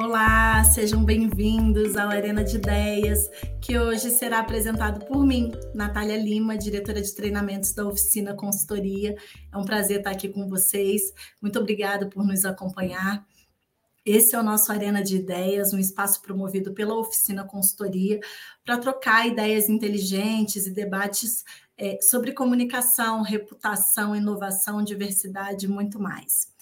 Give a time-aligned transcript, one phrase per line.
[0.00, 3.28] Olá, sejam bem-vindos ao Arena de Ideias,
[3.60, 9.16] que hoje será apresentado por mim, Natália Lima, diretora de treinamentos da Oficina Consultoria.
[9.52, 11.12] É um prazer estar aqui com vocês.
[11.42, 13.26] Muito obrigada por nos acompanhar.
[14.06, 18.20] Esse é o nosso Arena de Ideias, um espaço promovido pela Oficina Consultoria
[18.64, 21.44] para trocar ideias inteligentes e debates
[21.76, 26.56] é, sobre comunicação, reputação, inovação, diversidade e muito mais.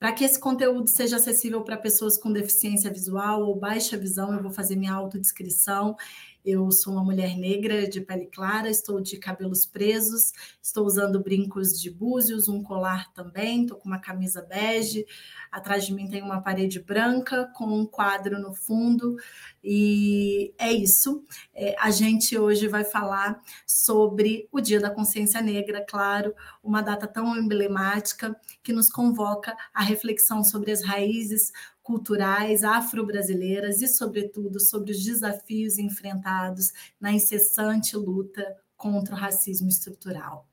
[0.00, 4.42] Para que esse conteúdo seja acessível para pessoas com deficiência visual ou baixa visão, eu
[4.42, 5.94] vou fazer minha autodescrição.
[6.44, 11.78] Eu sou uma mulher negra de pele clara, estou de cabelos presos, estou usando brincos
[11.78, 15.04] de búzios, um colar também, estou com uma camisa bege.
[15.52, 19.16] Atrás de mim tem uma parede branca com um quadro no fundo.
[19.62, 21.24] E é isso.
[21.54, 27.06] É, a gente hoje vai falar sobre o Dia da Consciência Negra, claro, uma data
[27.06, 31.52] tão emblemática que nos convoca à reflexão sobre as raízes
[31.90, 40.46] culturais afro-brasileiras e, sobretudo, sobre os desafios enfrentados na incessante luta contra o racismo estrutural.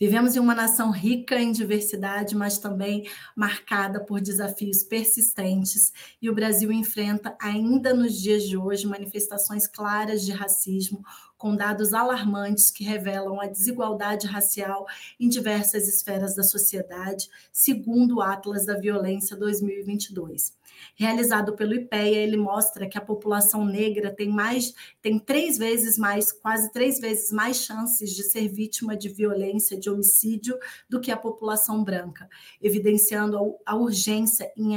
[0.00, 6.34] Vivemos em uma nação rica em diversidade, mas também marcada por desafios persistentes, e o
[6.34, 11.04] Brasil enfrenta, ainda nos dias de hoje, manifestações claras de racismo,
[11.42, 14.86] com dados alarmantes que revelam a desigualdade racial
[15.18, 20.52] em diversas esferas da sociedade, segundo o Atlas da Violência 2022.
[20.94, 26.32] Realizado pelo IPEA, ele mostra que a população negra tem mais, tem três vezes mais,
[26.32, 30.58] quase três vezes mais chances de ser vítima de violência, de homicídio,
[30.88, 32.28] do que a população branca,
[32.60, 34.76] evidenciando a, urgência em,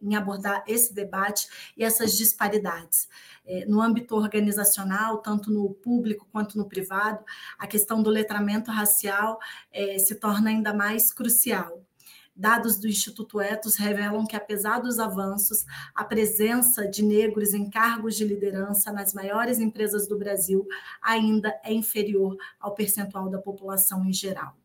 [0.00, 3.08] em abordar esse debate e essas disparidades.
[3.44, 7.24] É, no âmbito organizacional, tanto no público quanto no privado,
[7.58, 9.38] a questão do letramento racial
[9.72, 11.84] é, se torna ainda mais crucial.
[12.40, 18.16] Dados do Instituto Etos revelam que, apesar dos avanços, a presença de negros em cargos
[18.16, 20.66] de liderança nas maiores empresas do Brasil
[21.02, 24.56] ainda é inferior ao percentual da população em geral.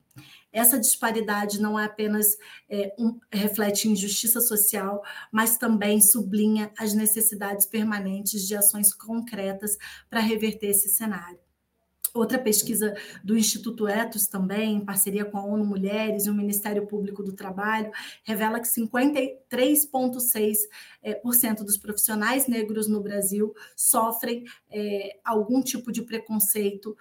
[0.53, 2.37] Essa disparidade não é apenas
[2.69, 9.77] é, um, reflete injustiça social, mas também sublinha as necessidades permanentes de ações concretas
[10.09, 11.44] para reverter esse cenário.
[12.15, 16.87] Outra pesquisa do Instituto Etos também, em parceria com a ONU Mulheres e o Ministério
[16.87, 17.91] Público do Trabalho,
[18.23, 20.69] revela que 53,6%
[21.03, 26.95] é, dos profissionais negros no Brasil sofrem é, algum tipo de preconceito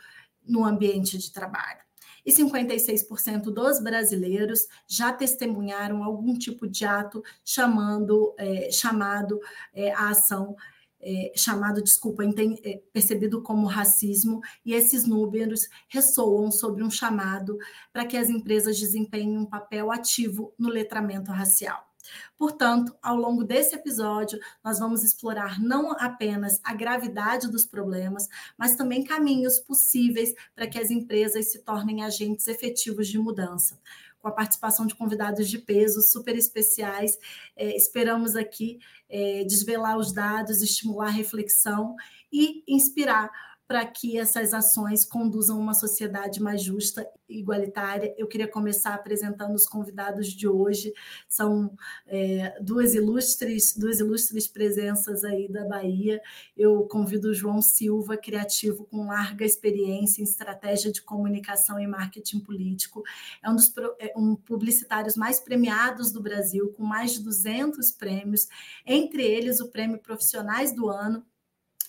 [0.45, 1.79] no ambiente de trabalho.
[2.27, 9.41] E 56% dos brasileiros já testemunharam algum tipo de ato chamando, é, chamado
[9.73, 10.57] é, a ação
[11.05, 17.59] é, chamado, desculpa, é, percebido como racismo, e esses números ressoam sobre um chamado
[17.93, 21.95] para que as empresas desempenhem um papel ativo no letramento racial.
[22.37, 28.29] Portanto, ao longo desse episódio, nós vamos explorar não apenas a gravidade dos problemas,
[28.59, 33.79] mas também caminhos possíveis para que as empresas se tornem agentes efetivos de mudança.
[34.25, 37.19] Com a participação de convidados de peso super especiais,
[37.55, 41.95] é, esperamos aqui é, desvelar os dados, estimular a reflexão
[42.33, 43.31] e inspirar
[43.67, 48.15] para que essas ações conduzam uma sociedade mais justa e igualitária.
[48.19, 50.93] Eu queria começar apresentando os convidados de hoje.
[51.29, 51.75] São
[52.07, 56.21] é, duas ilustres, duas ilustres presenças aí da Bahia.
[56.57, 62.41] Eu convido o João Silva, criativo com larga experiência em estratégia de comunicação e marketing
[62.41, 63.03] político.
[63.43, 68.47] É um dos é um publicitários mais premiados do Brasil, com mais de 200 prêmios,
[68.85, 71.25] entre eles o Prêmio Profissionais do Ano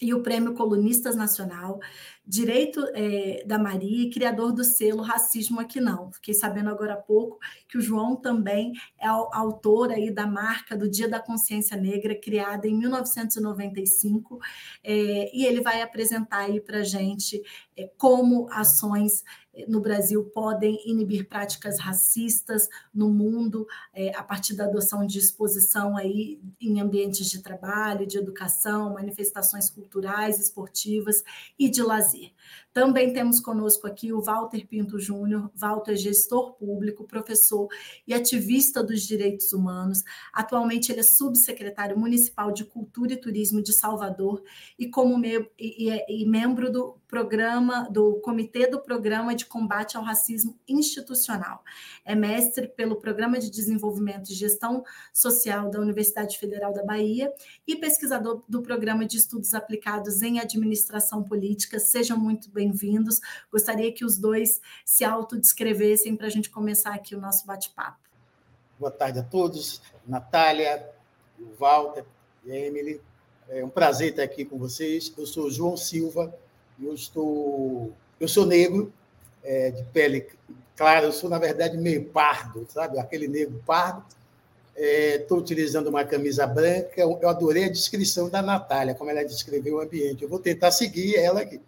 [0.02, 1.80] e o Prêmio Colunistas Nacional,
[2.28, 6.12] direito é, da Maria criador do selo Racismo Aqui Não.
[6.12, 10.90] Fiquei sabendo agora há pouco que o João também é autor aí da marca do
[10.90, 14.40] Dia da Consciência Negra, criada em 1995,
[14.84, 17.42] é, e ele vai apresentar aí para a gente
[17.78, 19.24] é, como ações
[19.68, 25.96] no Brasil podem inibir práticas racistas no mundo é, a partir da adoção de exposição
[25.96, 31.24] aí em ambientes de trabalho, de educação, manifestações culturais, esportivas
[31.58, 32.15] e de lazer.
[32.16, 32.34] 自己。
[32.76, 35.50] Também temos conosco aqui o Walter Pinto Júnior.
[35.56, 37.70] Walter é gestor público, professor
[38.06, 40.04] e ativista dos direitos humanos.
[40.34, 44.44] Atualmente ele é subsecretário municipal de Cultura e Turismo de Salvador
[44.78, 49.96] e como me e, e, e membro do programa do Comitê do Programa de Combate
[49.96, 51.64] ao Racismo Institucional.
[52.04, 54.84] É mestre pelo Programa de Desenvolvimento e Gestão
[55.14, 57.32] Social da Universidade Federal da Bahia
[57.66, 61.80] e pesquisador do Programa de Estudos Aplicados em Administração Política.
[61.80, 63.22] Sejam muito bem-vindos.
[63.52, 68.00] Gostaria que os dois se autodescrevessem para a gente começar aqui o nosso bate-papo.
[68.80, 69.82] Boa tarde a todos.
[70.06, 70.90] Natália,
[71.60, 72.04] Walter,
[72.44, 73.00] e a Emily.
[73.48, 75.14] É um prazer estar aqui com vocês.
[75.16, 76.34] Eu sou João Silva,
[76.82, 78.92] eu estou, eu sou negro,
[79.44, 80.28] é, de pele
[80.76, 82.98] clara, eu sou, na verdade, meio pardo, sabe?
[82.98, 84.04] Aquele negro pardo.
[84.76, 87.00] Estou é, utilizando uma camisa branca.
[87.00, 90.24] Eu adorei a descrição da Natália, como ela descreveu o ambiente.
[90.24, 91.62] Eu vou tentar seguir ela aqui.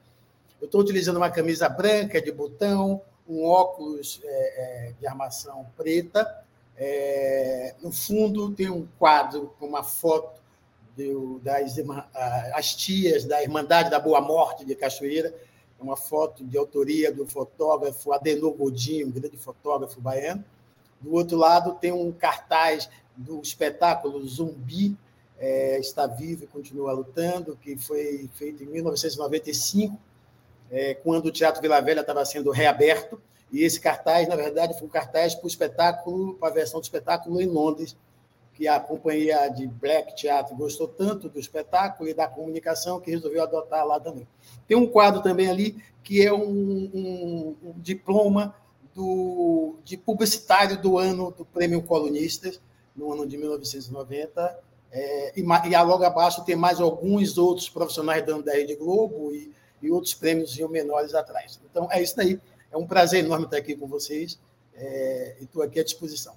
[0.59, 6.43] Eu estou utilizando uma camisa branca de botão, um óculos é, é, de armação preta.
[6.75, 10.41] É, no fundo tem um quadro com uma foto
[10.95, 11.75] do, das
[12.53, 15.33] as tias da Irmandade da Boa Morte de Cachoeira,
[15.79, 20.43] uma foto de autoria do fotógrafo Adenor Godinho, um grande fotógrafo baiano.
[20.99, 24.97] Do outro lado tem um cartaz do espetáculo Zumbi,
[25.37, 29.97] é, está vivo e continua lutando, que foi feito em 1995,
[30.71, 33.21] é, quando o Teatro Vila Velha estava sendo reaberto.
[33.51, 36.83] E esse cartaz, na verdade, foi um cartaz para o espetáculo, para a versão do
[36.83, 37.95] espetáculo em Londres,
[38.53, 43.43] que a companhia de Black Theatre gostou tanto do espetáculo e da comunicação que resolveu
[43.43, 44.27] adotar lá também.
[44.67, 48.55] Tem um quadro também ali que é um, um, um diploma
[48.95, 52.59] do, de publicitário do ano do Prêmio Colunistas,
[52.95, 54.59] no ano de 1990.
[54.91, 59.51] É, e, e logo abaixo tem mais alguns outros profissionais da Rede Globo e,
[59.81, 61.59] e outros prêmios menores atrás.
[61.69, 62.39] Então, é isso daí.
[62.71, 64.39] É um prazer enorme estar aqui com vocês
[64.73, 66.35] é, e estou aqui à disposição.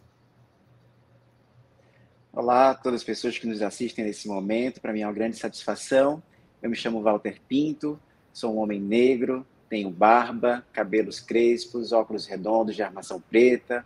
[2.32, 4.80] Olá a todas as pessoas que nos assistem nesse momento.
[4.80, 6.22] Para mim é uma grande satisfação.
[6.62, 7.98] Eu me chamo Walter Pinto,
[8.32, 13.84] sou um homem negro, tenho barba, cabelos crespos, óculos redondos de armação preta,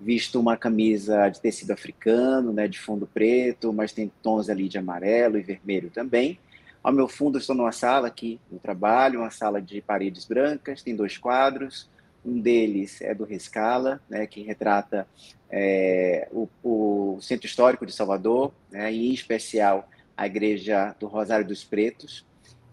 [0.00, 4.76] visto uma camisa de tecido africano, né, de fundo preto, mas tem tons ali de
[4.76, 6.38] amarelo e vermelho também.
[6.86, 10.94] Ao meu fundo estou numa sala aqui no trabalho, uma sala de paredes brancas, tem
[10.94, 11.90] dois quadros,
[12.24, 15.04] um deles é do Rescala, né, que retrata
[15.50, 21.44] é, o, o, Centro Histórico de Salvador, né, e em especial a Igreja do Rosário
[21.44, 22.24] dos Pretos.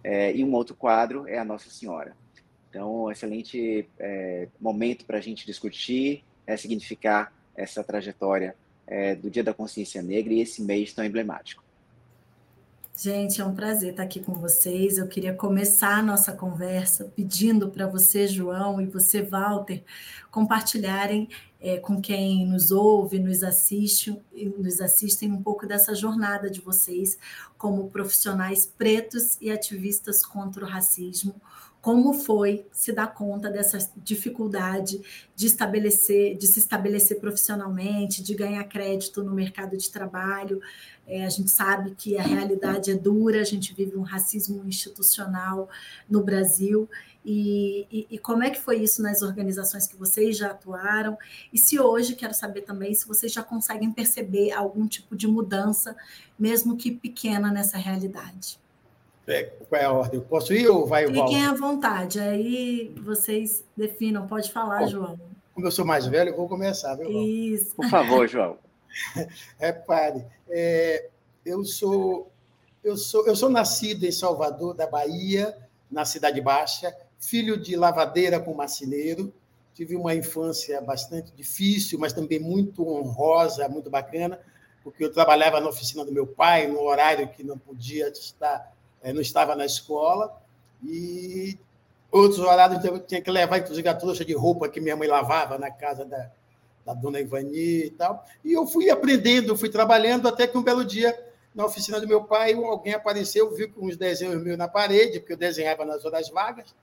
[0.04, 2.16] É, e um outro quadro é a Nossa Senhora.
[2.70, 8.56] Então, um excelente é, momento para a gente discutir, é, significar essa trajetória
[8.86, 11.63] é, do Dia da Consciência Negra e esse mês tão emblemático.
[12.96, 15.00] Gente, é um prazer estar aqui com vocês.
[15.00, 19.84] Eu queria começar a nossa conversa pedindo para você, João, e você, Walter,
[20.30, 21.28] compartilharem
[21.60, 24.16] é, com quem nos ouve, nos assiste,
[24.60, 27.18] nos assistem um pouco dessa jornada de vocês
[27.58, 31.34] como profissionais pretos e ativistas contra o racismo,
[31.84, 35.02] como foi se dar conta dessa dificuldade
[35.36, 40.62] de estabelecer, de se estabelecer profissionalmente, de ganhar crédito no mercado de trabalho.
[41.06, 45.68] É, a gente sabe que a realidade é dura, a gente vive um racismo institucional
[46.10, 46.90] no Brasil.
[47.26, 51.18] E, e, e, como é que foi isso nas organizações que vocês já atuaram?
[51.52, 55.98] E se hoje, quero saber também, se vocês já conseguem perceber algum tipo de mudança,
[56.40, 58.63] mesmo que pequena, nessa realidade.
[59.28, 60.20] É, qual é a ordem?
[60.20, 64.28] Eu posso ir ou vai o Fiquem à vontade, aí vocês definam.
[64.28, 65.20] Pode falar, Bom, João.
[65.54, 67.10] Como eu sou mais velho, eu vou começar, viu?
[67.10, 67.76] Isso.
[67.76, 68.58] Por favor, João.
[69.58, 71.10] Repare, é,
[71.46, 72.32] eu sou
[72.84, 75.56] eu sou eu sou nascido em Salvador, da Bahia,
[75.90, 79.34] na Cidade Baixa, filho de lavadeira com marceneiro.
[79.74, 84.40] Tive uma infância bastante difícil, mas também muito honrosa, muito bacana,
[84.84, 88.74] porque eu trabalhava na oficina do meu pai, no horário que não podia estar é,
[89.12, 90.34] não estava na escola,
[90.84, 91.58] e
[92.12, 95.58] outros horários eu tinha que levar, inclusive, a trouxa de roupa que minha mãe lavava
[95.58, 96.32] na casa da,
[96.86, 98.24] da dona Ivani e tal.
[98.44, 101.18] E eu fui aprendendo, fui trabalhando, até que um belo dia,
[101.54, 105.38] na oficina do meu pai, alguém apareceu, viu uns desenhos meus na parede, porque eu
[105.38, 106.74] desenhava nas horas vagas,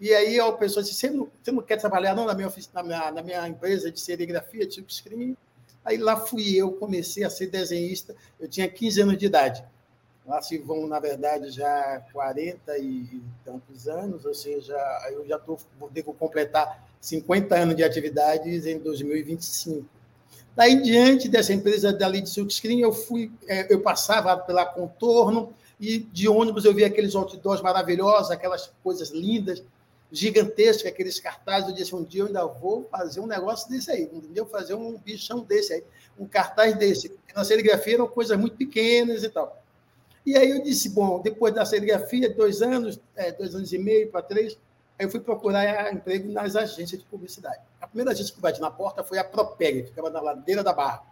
[0.00, 2.82] e aí a pessoa disse, você não, não quer trabalhar não na minha, oficina, na
[2.82, 5.36] minha, na minha empresa de serigrafia, tipo screen?
[5.84, 9.64] Aí lá fui eu, comecei a ser desenhista, eu tinha 15 anos de idade.
[10.28, 14.76] Lá se vão, na verdade, já 40 e tantos anos, ou seja,
[15.10, 15.58] eu já vou
[15.88, 19.88] ter que completar 50 anos de atividades em 2025.
[20.54, 25.54] Daí em diante dessa empresa dali de Silkscreen, eu fui, é, eu passava pela Contorno
[25.80, 29.64] e de ônibus eu via aqueles outdoors maravilhosos, aquelas coisas lindas,
[30.12, 31.70] gigantescas, aqueles cartazes.
[31.70, 34.44] Eu disse, um dia eu ainda vou fazer um negócio desse aí, entendeu?
[34.44, 35.84] Fazer um bichão desse aí,
[36.18, 37.16] um cartaz desse.
[37.34, 39.62] Na serigrafia eram coisas muito pequenas e tal.
[40.28, 44.10] E aí eu disse, bom, depois da serigrafia, dois anos, é, dois anos e meio
[44.10, 44.58] para três,
[44.98, 47.62] aí eu fui procurar emprego nas agências de publicidade.
[47.80, 50.74] A primeira agência que bati na porta foi a Propeg, que ficava na ladeira da
[50.74, 51.02] Barra.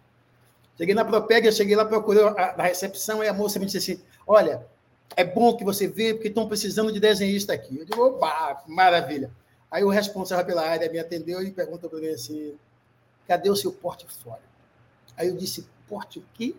[0.76, 4.02] Cheguei na Propeg, cheguei lá, procurei a, na recepção, e a moça me disse assim,
[4.26, 4.66] olha,
[5.16, 7.78] é bom que você vê, porque estão precisando de desenhista aqui.
[7.78, 9.30] Eu digo, opa, maravilha.
[9.70, 12.54] Aí o responsável pela área me atendeu e perguntou para mim assim,
[13.26, 14.44] cadê o seu portfólio?
[15.16, 16.54] Aí eu disse, porte o quê?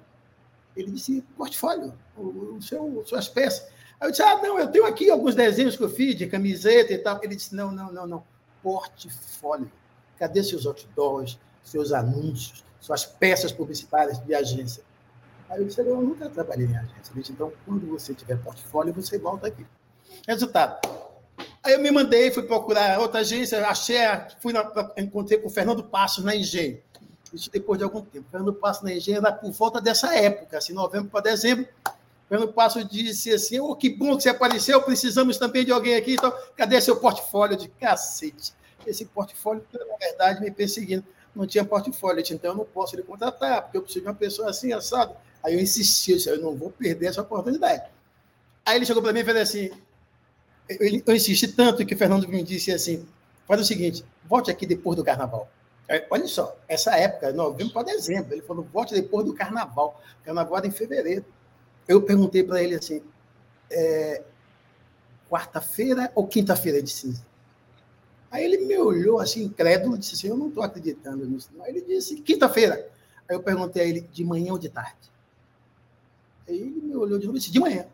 [0.78, 3.68] Ele disse, portfólio, o, seu, suas peças.
[4.00, 6.94] Aí eu disse, ah, não, eu tenho aqui alguns desenhos que eu fiz de camiseta
[6.94, 7.20] e tal.
[7.24, 8.24] Ele disse, não, não, não, não,
[8.62, 9.72] portfólio.
[10.18, 14.84] Cadê seus outdoors, seus anúncios, suas peças publicitárias de agência?
[15.50, 17.12] Aí eu disse, eu nunca trabalhei em agência.
[17.12, 19.66] Ele disse, então, quando você tiver portfólio, você volta aqui.
[20.28, 20.80] Resultado.
[21.64, 23.98] Aí eu me mandei, fui procurar outra agência, achei,
[24.40, 26.82] fui na, encontrei com o Fernando Passos na Engenho.
[27.34, 28.26] Isso depois de algum tempo.
[28.32, 31.68] Fernando Passos na Engenho era por volta dessa época, assim, novembro para dezembro.
[32.30, 36.14] Fernando Passos disse assim: oh, que bom que você apareceu, precisamos também de alguém aqui.
[36.14, 38.54] Então, cadê seu portfólio de cacete?
[38.86, 41.04] Esse portfólio, na verdade, me perseguindo.
[41.36, 44.50] Não tinha portfólio, então eu não posso lhe contratar, porque eu preciso de uma pessoa
[44.50, 45.16] assim, assado.
[45.44, 47.84] Aí eu insisti, eu disse, eu não vou perder essa oportunidade.
[48.66, 49.70] Aí ele chegou para mim e falou assim:
[50.68, 53.06] eu, eu insisti tanto que o Fernando me disse assim:
[53.48, 55.50] faz o seguinte, volte aqui depois do carnaval.
[56.10, 60.02] Olha só, essa época, novembro para dezembro, ele falou: volte depois do carnaval.
[60.24, 61.26] Carnaval era em fevereiro.
[61.88, 63.02] Eu perguntei para ele assim:
[63.72, 64.22] é,
[65.30, 67.26] quarta-feira ou quinta-feira de cinza?
[68.30, 71.50] Aí ele me olhou assim, incrédulo, e disse assim: Eu não estou acreditando nisso.
[71.62, 72.90] Aí ele disse: Quinta-feira.
[73.30, 75.10] Aí eu perguntei a ele: De manhã ou de tarde?
[76.48, 77.86] Aí ele me olhou de novo e disse: De manhã.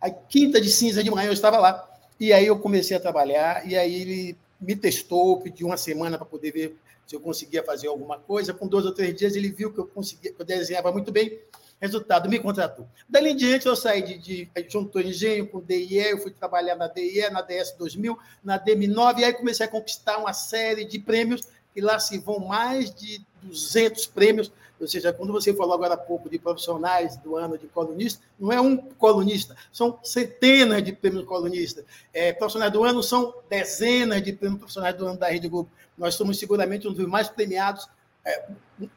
[0.00, 1.88] Aí, quinta de cinza de manhã, eu estava lá.
[2.18, 6.26] E aí eu comecei a trabalhar, e aí ele me testou, pediu uma semana para
[6.26, 6.76] poder ver
[7.08, 8.52] se eu conseguia fazer alguma coisa.
[8.52, 11.40] Com dois ou três dias, ele viu que eu conseguia, que eu desenhava muito bem.
[11.80, 12.86] Resultado, me contratou.
[13.08, 16.86] Dali em diante, eu saí de, de juntou engenho com DIE, eu fui trabalhar na
[16.86, 21.48] DIE, na DS 2000, na DM9, e aí comecei a conquistar uma série de prêmios,
[21.78, 25.96] e lá se vão mais de 200 prêmios ou seja, quando você falou agora há
[25.96, 31.24] pouco de profissionais do ano de colunista, não é um colunista, são centenas de prêmios
[31.24, 31.84] colunistas.
[32.12, 35.68] É, profissionais do ano são dezenas de prêmios profissionais do ano da Rede Globo.
[35.96, 37.88] Nós somos seguramente um dos mais premiados.
[38.24, 38.48] É,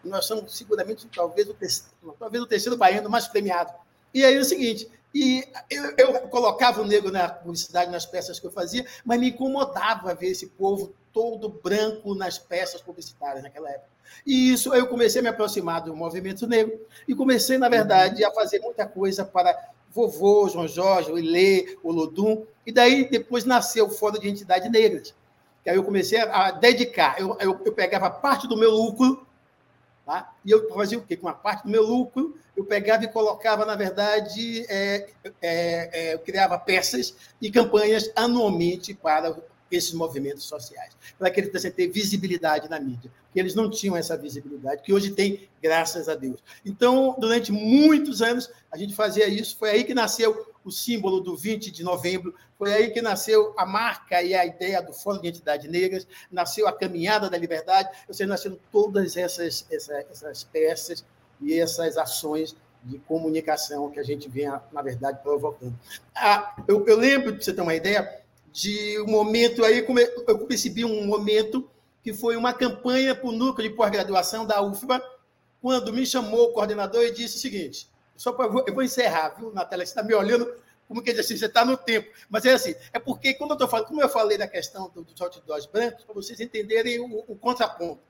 [0.03, 3.73] nós somos seguramente talvez o, terceiro, talvez o terceiro baiano mais premiado.
[4.13, 8.39] E aí é o seguinte, e eu, eu, colocava o negro na publicidade, nas peças
[8.39, 13.70] que eu fazia, mas me incomodava ver esse povo todo branco nas peças publicitárias naquela
[13.70, 13.89] época.
[14.25, 18.32] E isso eu comecei a me aproximar do movimento negro e comecei, na verdade, a
[18.32, 19.58] fazer muita coisa para
[19.89, 22.46] vovô, João Jorge, o Ilê, o Lodum.
[22.65, 25.13] E daí depois nasceu o Fórum de Entidades Negras.
[25.63, 27.20] Que aí eu comecei a dedicar.
[27.20, 29.25] Eu, eu, eu pegava parte do meu lucro,
[30.06, 30.34] tá?
[30.44, 31.15] e eu fazia o quê?
[31.15, 35.10] Com uma parte do meu lucro, eu pegava e colocava, na verdade, é,
[35.41, 39.36] é, é, eu criava peças e campanhas anualmente para
[39.75, 43.95] esses movimentos sociais, para que eles pudessem ter visibilidade na mídia, porque eles não tinham
[43.95, 46.43] essa visibilidade, que hoje tem, graças a Deus.
[46.65, 51.35] Então, durante muitos anos, a gente fazia isso, foi aí que nasceu o símbolo do
[51.35, 55.29] 20 de novembro, foi aí que nasceu a marca e a ideia do Fórum de
[55.29, 61.03] Entidades Negras, nasceu a Caminhada da Liberdade, ou seja, nasceram todas essas, essas, essas peças
[61.41, 65.77] e essas ações de comunicação que a gente vem, na verdade, provocando.
[66.15, 68.20] Ah, eu, eu lembro, para você ter uma ideia,
[68.51, 69.86] de um momento aí,
[70.27, 71.70] eu percebi um momento
[72.03, 75.01] que foi uma campanha para o núcleo de pós-graduação da UFBA,
[75.62, 79.53] quando me chamou o coordenador e disse o seguinte: só pra, eu vou encerrar, viu,
[79.53, 79.86] Natália?
[79.86, 80.51] Você está me olhando
[80.91, 82.12] como que diz assim, você está no tempo.
[82.29, 85.22] Mas é assim, é porque quando eu estou falando, como eu falei da questão dos
[85.22, 88.01] outdoors brancos, para vocês entenderem o, o, contraponto.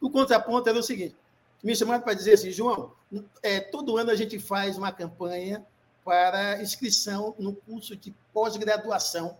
[0.00, 1.14] O contraponto era o seguinte:
[1.62, 2.92] me chamaram para dizer assim, João,
[3.40, 5.64] é, todo ano a gente faz uma campanha
[6.04, 9.38] para inscrição no curso de pós-graduação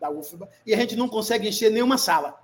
[0.00, 2.38] da UFBA, e a gente não consegue encher nenhuma sala.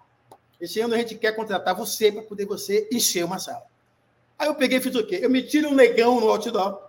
[0.61, 3.65] Esse ano a gente quer contratar você para poder você encher uma sala.
[4.39, 5.21] Aí eu peguei e fiz o quê?
[5.23, 6.81] Eu meti um negão no outdoor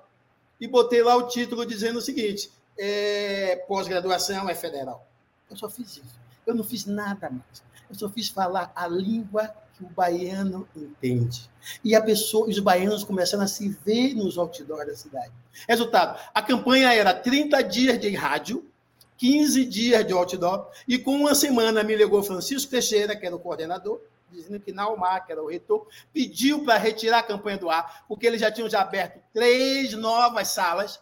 [0.59, 5.07] e botei lá o título dizendo o seguinte: é, pós-graduação é federal.
[5.49, 6.19] Eu só fiz isso.
[6.45, 7.63] Eu não fiz nada mais.
[7.89, 11.49] Eu só fiz falar a língua que o baiano entende.
[11.83, 15.31] E a pessoa, os baianos começaram a se ver nos outdoors da cidade.
[15.67, 18.69] Resultado: a campanha era 30 dias de rádio,
[19.17, 23.39] 15 dias de outdoor, e com uma semana me ligou Francisco Teixeira, que era o
[23.39, 23.99] coordenador,
[24.31, 28.27] dizendo que Naumar, que era o reitor, pediu para retirar a campanha do ar, porque
[28.27, 30.99] eles já tinham já aberto três novas salas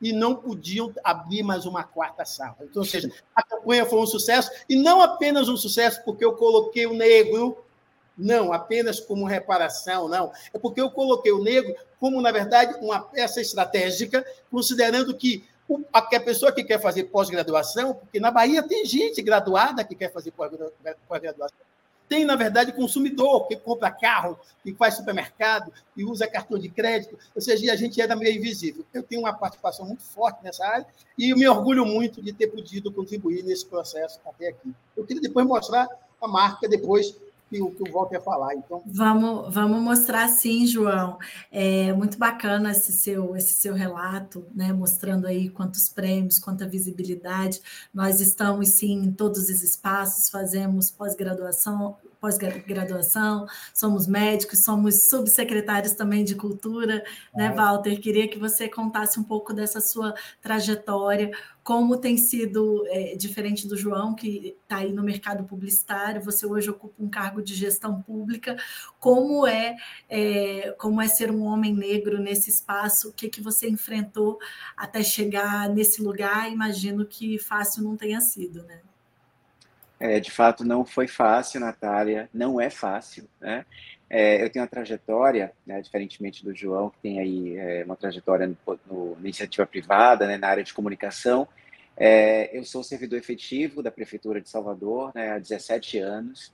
[0.00, 2.56] e não podiam abrir mais uma quarta sala.
[2.60, 6.34] Então, ou seja, a campanha foi um sucesso, e não apenas um sucesso porque eu
[6.34, 7.64] coloquei o negro,
[8.16, 10.30] não, apenas como reparação, não.
[10.52, 15.44] É porque eu coloquei o negro como, na verdade, uma peça estratégica, considerando que
[15.92, 20.30] a pessoa que quer fazer pós-graduação, porque na Bahia tem gente graduada que quer fazer
[20.32, 21.56] pós-graduação.
[22.06, 27.18] Tem, na verdade, consumidor que compra carro, que faz supermercado, e usa cartão de crédito,
[27.34, 28.84] ou seja, a gente era meio invisível.
[28.92, 32.48] Eu tenho uma participação muito forte nessa área e eu me orgulho muito de ter
[32.48, 34.74] podido contribuir nesse processo até aqui.
[34.94, 35.88] Eu queria depois mostrar
[36.20, 37.16] a marca, depois
[37.48, 38.54] que o, que o Walter falar.
[38.54, 38.82] Então...
[38.86, 41.18] Vamos, vamos mostrar sim, João.
[41.50, 44.72] É muito bacana esse seu, esse seu relato, né?
[44.72, 47.60] mostrando aí quantos prêmios, quanta visibilidade.
[47.92, 56.24] Nós estamos sim em todos os espaços, fazemos pós-graduação, pós-graduação, somos médicos, somos subsecretários também
[56.24, 57.04] de cultura,
[57.34, 58.00] né, Walter?
[58.00, 61.30] Queria que você contasse um pouco dessa sua trajetória,
[61.62, 66.70] como tem sido é, diferente do João, que está aí no mercado publicitário, você hoje
[66.70, 68.56] ocupa um cargo de gestão pública,
[68.98, 69.76] como é,
[70.08, 74.38] é como é ser um homem negro nesse espaço, o que, que você enfrentou
[74.74, 76.50] até chegar nesse lugar?
[76.50, 78.80] Imagino que fácil não tenha sido, né?
[80.00, 83.64] É, de fato, não foi fácil, Natália, não é fácil, né?
[84.08, 88.46] É, eu tenho uma trajetória, né, diferentemente do João, que tem aí é, uma trajetória
[88.46, 91.48] no, no, na iniciativa privada, né, na área de comunicação.
[91.96, 96.52] É, eu sou servidor efetivo da Prefeitura de Salvador né, há 17 anos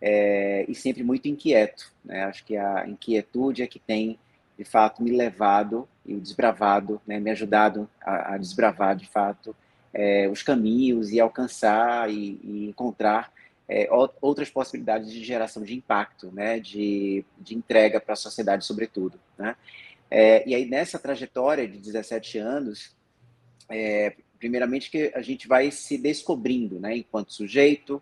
[0.00, 1.92] é, e sempre muito inquieto.
[2.04, 2.24] Né?
[2.24, 4.18] Acho que a inquietude é que tem,
[4.56, 9.56] de fato, me levado e desbravado, né, me ajudado a, a desbravar, de fato,
[9.96, 13.32] é, os caminhos e alcançar e, e encontrar
[13.66, 13.88] é,
[14.20, 19.18] outras possibilidades de geração de impacto, né, de, de entrega para a sociedade, sobretudo.
[19.38, 19.56] Né?
[20.10, 22.94] É, e aí, nessa trajetória de 17 anos,
[23.70, 28.00] é, primeiramente que a gente vai se descobrindo né, enquanto sujeito,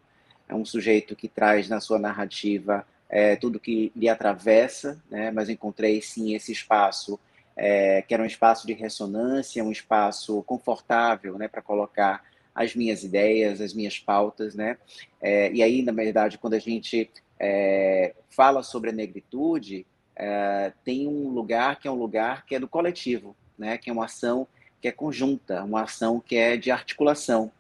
[0.49, 5.49] é um sujeito que traz na sua narrativa é, tudo que lhe atravessa, né, mas
[5.49, 7.21] encontrei sim esse espaço
[7.57, 12.23] é, que era um espaço de ressonância, um espaço confortável né, para colocar
[12.55, 14.55] as minhas ideias, as minhas pautas.
[14.55, 14.77] Né?
[15.21, 21.09] É, e aí, na verdade, quando a gente é, fala sobre a negritude, é, tem
[21.09, 23.79] um lugar que é um lugar que é do coletivo, né?
[23.79, 24.47] que é uma ação
[24.81, 27.51] que é conjunta, uma ação que é de articulação.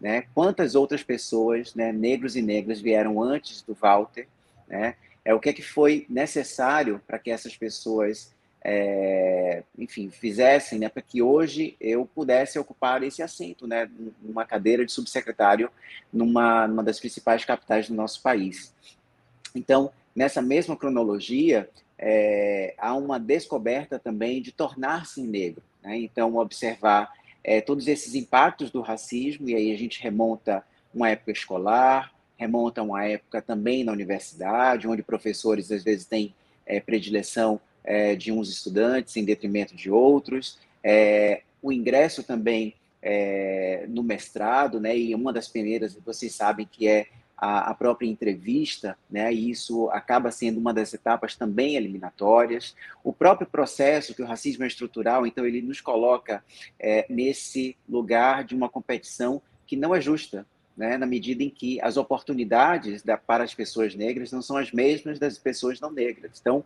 [0.00, 0.24] Né?
[0.34, 4.26] Quantas outras pessoas, né, negros e negras, vieram antes do Walter?
[4.66, 4.96] Né?
[5.24, 10.88] É o que é que foi necessário para que essas pessoas é, enfim, fizessem, né,
[10.88, 15.70] para que hoje eu pudesse ocupar esse assento, né, numa cadeira de subsecretário
[16.12, 18.72] numa, numa das principais capitais do nosso país.
[19.54, 25.62] Então, nessa mesma cronologia, é, há uma descoberta também de tornar-se negro.
[25.82, 25.98] Né?
[25.98, 31.32] Então, observar é, todos esses impactos do racismo, e aí a gente remonta uma época
[31.32, 38.14] escolar, remonta uma época também na universidade, onde professores às vezes têm é, predileção é,
[38.14, 44.96] de uns estudantes em detrimento de outros, é, o ingresso também é, no mestrado, né,
[44.96, 49.90] e uma das primeiras, vocês sabem que é a, a, própria entrevista, né, e isso
[49.90, 52.76] acaba sendo uma das etapas também eliminatórias.
[53.02, 56.44] O próprio processo, que o racismo é estrutural, então ele nos coloca
[56.78, 61.80] é, nesse lugar de uma competição que não é justa, né, na medida em que
[61.80, 66.38] as oportunidades da, para as pessoas negras não são as mesmas das pessoas não negras.
[66.40, 66.64] Então,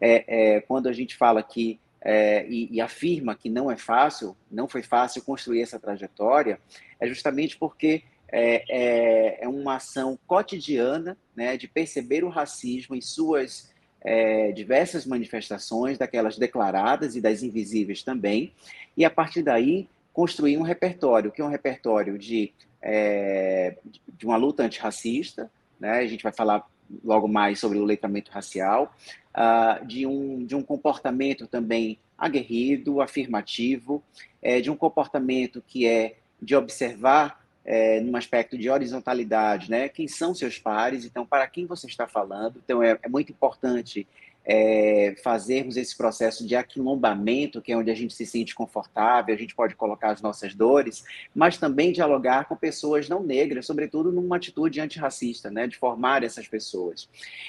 [0.00, 4.36] é, é, quando a gente fala que é, e, e, afirma que não é fácil,
[4.50, 6.60] não foi fácil construir essa trajetória,
[7.00, 13.00] é justamente porque é, é, é uma ação cotidiana né, de perceber o racismo em
[13.00, 18.52] suas é, diversas manifestações, daquelas declaradas e das invisíveis também,
[18.94, 22.52] e a partir daí construir um repertório, que é um repertório de
[22.84, 26.00] é, de uma luta antirracista, né?
[26.00, 26.64] a gente vai falar
[27.02, 28.94] logo mais sobre o letramento racial,
[29.34, 34.02] uh, de, um, de um comportamento também aguerrido, afirmativo,
[34.42, 39.88] é, de um comportamento que é de observar é, num aspecto de horizontalidade, né?
[39.88, 41.06] Quem são seus pares?
[41.06, 42.60] Então, para quem você está falando?
[42.62, 44.06] Então, é, é muito importante
[44.44, 49.38] é, fazermos esse processo de aquilombamento, que é onde a gente se sente confortável, a
[49.38, 51.04] gente pode colocar as nossas dores,
[51.34, 56.46] mas também dialogar com pessoas não negras, sobretudo numa atitude antirracista, né, de formar essas
[56.46, 57.08] pessoas.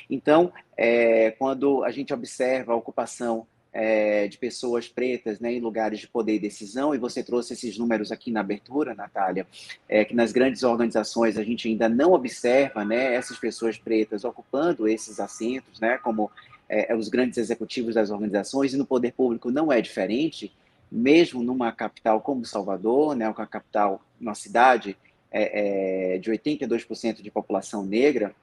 [0.09, 5.99] Então, é, quando a gente observa a ocupação é, de pessoas pretas né, em lugares
[5.99, 9.45] de poder e decisão, e você trouxe esses números aqui na abertura, Natália,
[9.89, 14.87] é, que nas grandes organizações a gente ainda não observa né, essas pessoas pretas ocupando
[14.87, 16.31] esses assentos, né, como
[16.67, 20.51] é, é, os grandes executivos das organizações, e no poder público não é diferente,
[20.91, 24.97] mesmo numa capital como Salvador, né, uma capital, uma cidade
[25.31, 28.33] é, é, de 82% de população negra,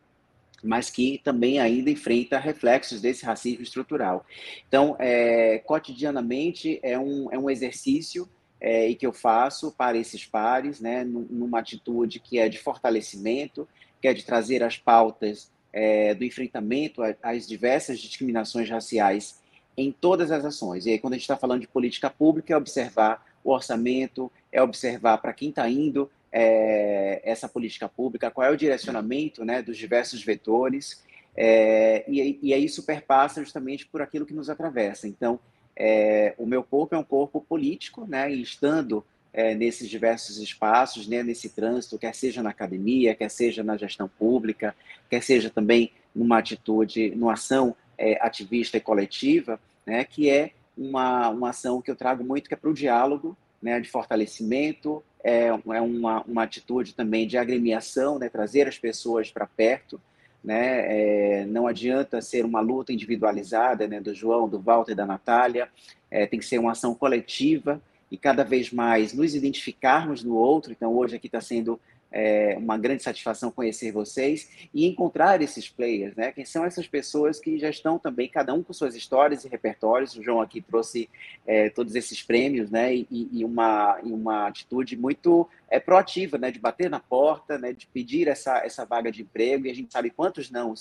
[0.63, 4.25] mas que também ainda enfrenta reflexos desse racismo estrutural.
[4.69, 8.29] Então, é, cotidianamente, é um, é um exercício
[8.61, 13.67] é, e que eu faço para esses pares, né, numa atitude que é de fortalecimento,
[14.01, 19.41] que é de trazer as pautas é, do enfrentamento às diversas discriminações raciais
[19.77, 20.87] em todas as ações.
[20.87, 24.63] E aí, quando a gente está falando de política pública, é observar o orçamento, é
[24.63, 29.77] observar para quem está indo é, essa política pública, qual é o direcionamento né, dos
[29.77, 31.03] diversos vetores,
[31.35, 35.09] é, e, e aí isso perpassa justamente por aquilo que nos atravessa.
[35.09, 35.41] Então,
[35.75, 41.09] é, o meu corpo é um corpo político, né, e estando é, nesses diversos espaços,
[41.09, 44.75] né, nesse trânsito, quer seja na academia, quer seja na gestão pública,
[45.09, 51.31] quer seja também numa atitude, numa ação é, ativista e coletiva, né, que é uma,
[51.31, 55.47] uma ação que eu trago muito, que é para o diálogo, né, de fortalecimento, é,
[55.47, 60.01] é uma, uma atitude também de agremiação, né, trazer as pessoas para perto,
[60.45, 65.69] né, é, não adianta ser uma luta individualizada, né, do João, do Walter, da Natália,
[66.11, 67.81] é, tem que ser uma ação coletiva
[68.13, 71.81] e cada vez mais nos identificarmos no outro, então hoje aqui está sendo
[72.13, 76.31] é uma grande satisfação conhecer vocês e encontrar esses players, né?
[76.31, 80.15] Quem são essas pessoas que já estão também, cada um com suas histórias e repertórios.
[80.15, 81.09] O João aqui trouxe
[81.47, 82.95] é, todos esses prêmios, né?
[82.95, 86.51] E, e, uma, e uma atitude muito é, proativa, né?
[86.51, 87.73] De bater na porta, né?
[87.73, 89.67] De pedir essa, essa vaga de emprego.
[89.67, 90.75] E a gente sabe quantos não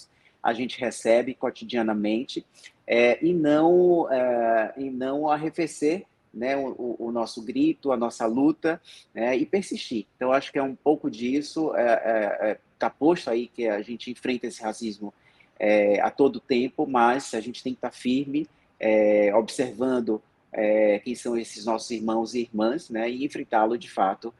[0.44, 2.44] a gente recebe cotidianamente
[2.86, 8.82] é, e não é, e não arrefecer né, o, o, nosso grito, a nossa luta,
[9.13, 10.08] né, e persistir.
[10.15, 13.82] Então, acho que é um pouco disso, é, é, é, tá posto aí que a
[13.82, 15.13] gente enfrenta esse racismo
[15.60, 18.48] é, a todo tempo, mas a gente tem que estar tá firme,
[18.80, 24.34] é, observando é, quem são esses nossos irmãos e irmãs, né, e enfrentá-lo de fato,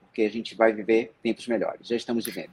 [0.00, 1.88] porque a gente vai viver tempos melhores.
[1.88, 2.52] Já estamos vivendo.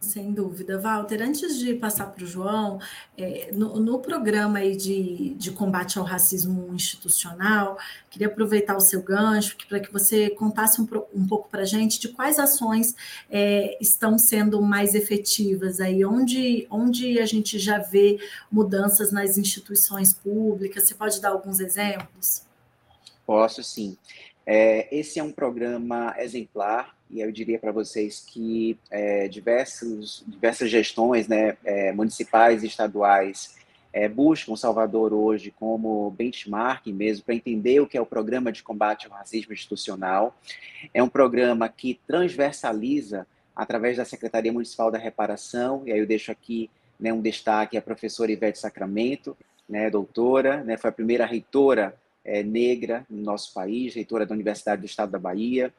[0.00, 0.78] Sem dúvida.
[0.78, 2.78] Walter, antes de passar para o João,
[3.16, 7.78] é, no, no, programa aí de, de combate ao racismo institucional,
[8.10, 11.98] queria aproveitar o seu gancho para que você contasse um, um pouco para a gente
[11.98, 12.94] de quais ações
[13.30, 18.18] é, estão sendo mais efetivas aí, onde, onde a gente já vê
[18.52, 20.84] mudanças nas instituições públicas.
[20.84, 22.44] Você pode dar alguns exemplos?
[23.26, 23.96] Posso, sim.
[24.44, 30.70] É, esse é um programa exemplar e eu diria para vocês que é, diversos, diversas
[30.70, 33.56] gestões né, é, municipais e estaduais
[33.96, 38.62] é, buscam Salvador hoje como benchmark mesmo para entender o que é o programa de
[38.62, 40.36] combate ao racismo institucional.
[40.92, 46.30] É um programa que transversaliza através da Secretaria Municipal da Reparação, e aí eu deixo
[46.30, 46.68] aqui
[47.00, 49.34] né, um destaque a professora Ivete Sacramento,
[49.66, 54.82] né, doutora, né, foi a primeira reitora é, negra no nosso país, reitora da Universidade
[54.82, 55.72] do Estado da Bahia.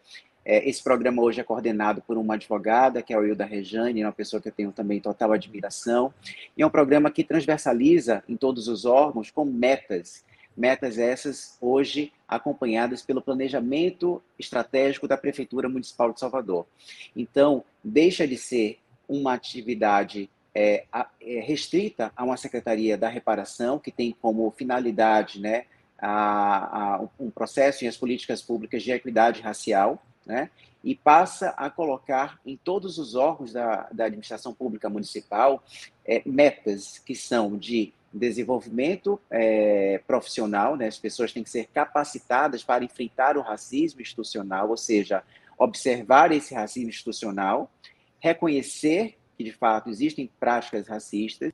[0.49, 4.13] É, esse programa hoje é coordenado por uma advogada, que é a Hilda Rejane, uma
[4.13, 6.13] pessoa que eu tenho também total admiração.
[6.55, 10.23] E é um programa que transversaliza em todos os órgãos com metas.
[10.55, 16.65] Metas essas hoje acompanhadas pelo planejamento estratégico da Prefeitura Municipal de Salvador.
[17.13, 20.85] Então, deixa de ser uma atividade é,
[21.19, 25.65] é, restrita a uma Secretaria da Reparação, que tem como finalidade né,
[25.99, 30.49] a, a, um processo em as políticas públicas de equidade racial, né?
[30.83, 35.63] e passa a colocar em todos os órgãos da, da administração pública municipal
[36.05, 40.87] é, metas que são de desenvolvimento é, profissional, né?
[40.87, 45.23] as pessoas têm que ser capacitadas para enfrentar o racismo institucional, ou seja,
[45.57, 47.71] observar esse racismo institucional,
[48.19, 51.53] reconhecer que de fato existem práticas racistas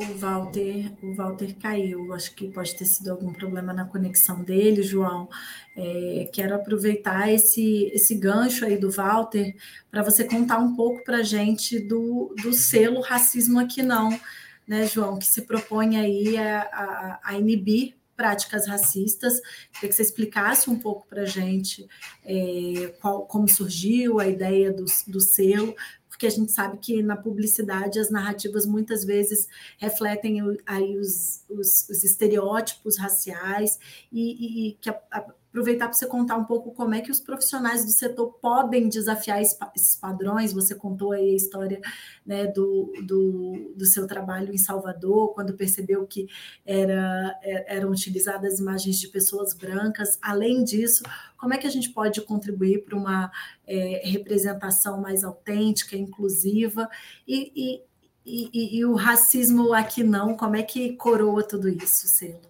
[0.00, 2.12] o Walter, o Walter caiu.
[2.12, 5.28] Acho que pode ter sido algum problema na conexão dele, João.
[5.76, 9.54] É, quero aproveitar esse, esse gancho aí do Walter
[9.90, 14.18] para você contar um pouco para a gente do, do selo Racismo Aqui Não,
[14.66, 19.40] né, João, que se propõe aí a, a, a inibir práticas racistas.
[19.72, 21.88] Queria que você explicasse um pouco para a gente
[22.22, 25.74] é, qual, como surgiu a ideia do, do selo,
[26.20, 31.88] porque a gente sabe que na publicidade as narrativas muitas vezes refletem aí os, os,
[31.88, 33.78] os estereótipos raciais
[34.12, 37.20] e, e que a, a, aproveitar para você contar um pouco como é que os
[37.20, 40.52] profissionais do setor podem desafiar esses padrões.
[40.52, 41.80] Você contou aí a história
[42.24, 46.28] né, do, do, do, seu trabalho em Salvador, quando percebeu que
[46.64, 50.18] era, é, eram utilizadas imagens de pessoas brancas.
[50.22, 51.02] Além disso,
[51.36, 53.30] como é que a gente pode contribuir para uma
[53.66, 56.88] é, representação mais autêntica, inclusiva
[57.26, 57.82] e, e,
[58.24, 60.36] e, e, o racismo aqui não?
[60.36, 62.40] Como é que coroa tudo isso, Selo?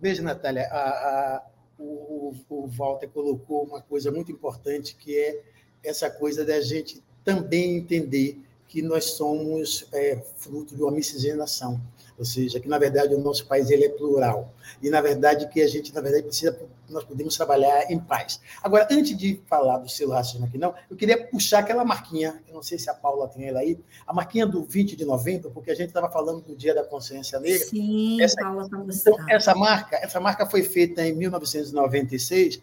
[0.00, 1.42] Veja, Natália, a, a
[1.78, 5.42] o, o Walter colocou uma coisa muito importante, que é
[5.82, 11.80] essa coisa da gente também entender que nós somos é, fruto de uma miscigenação,
[12.18, 14.52] ou seja, que na verdade o nosso país ele é plural
[14.82, 16.56] e na verdade que a gente na verdade precisa
[16.88, 18.40] nós podemos trabalhar em paz.
[18.62, 22.54] Agora, antes de falar do selo racismo aqui não, eu queria puxar aquela marquinha, eu
[22.54, 25.70] não sei se a Paula tem ela aí, a marquinha do 20 de novembro, porque
[25.70, 27.66] a gente estava falando do Dia da Consciência Negra.
[27.66, 32.62] Sim, essa, Paula então, essa marca, essa marca foi feita em 1996,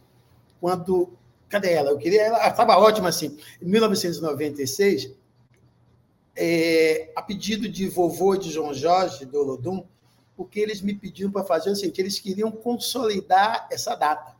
[0.59, 1.13] quando
[1.49, 1.91] cadê ela?
[1.91, 3.37] Eu queria ela, estava ótima assim.
[3.61, 5.11] Em 1996,
[6.35, 9.83] é, a pedido de vovô de João Jorge, do Olodum,
[10.35, 14.35] porque eles me pediram para fazer o seguinte: eles queriam consolidar essa data,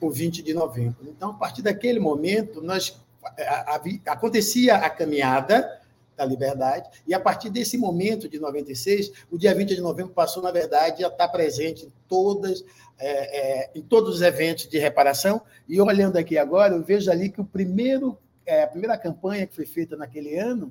[0.00, 1.06] o 20 de novembro.
[1.08, 5.78] Então, a partir daquele momento, nós a, a, acontecia a caminhada
[6.16, 10.42] da liberdade, e a partir desse momento de 96, o dia 20 de novembro passou,
[10.42, 12.64] na verdade, a estar presente em todas
[12.98, 15.40] é, é, em todos os eventos de reparação.
[15.66, 19.54] E olhando aqui agora, eu vejo ali que o primeiro, é, a primeira campanha que
[19.54, 20.70] foi feita naquele ano,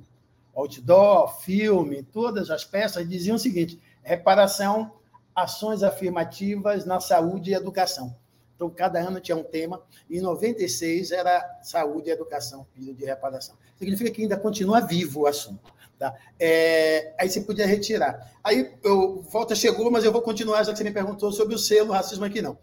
[0.60, 4.91] outdoor, filme, todas as peças diziam o seguinte: reparação,
[5.36, 8.15] ações afirmativas na saúde e educação.
[8.56, 9.82] Então, cada ano tinha um tema.
[10.10, 13.56] Em 96 era saúde e educação, pedido de reparação.
[13.78, 15.72] Significa que ainda continua vivo o assunto.
[15.98, 16.13] Tá?
[16.38, 18.34] É, aí você podia retirar.
[18.43, 21.58] Aí eu, volta chegou, mas eu vou continuar, já que você me perguntou sobre o
[21.58, 22.58] selo Racismo Aqui Não.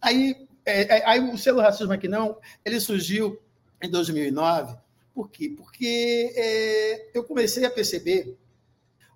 [0.00, 3.38] Aí, é, é aí o selo Racismo Aqui Não, ele surgiu
[3.82, 4.74] em 2009.
[5.14, 5.52] Por quê?
[5.56, 8.36] Porque é, eu comecei a perceber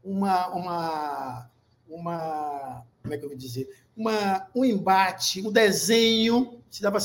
[0.05, 1.51] uma, uma,
[1.89, 6.99] uma, como é que eu vou dizer, uma, um embate, um desenho, se dava,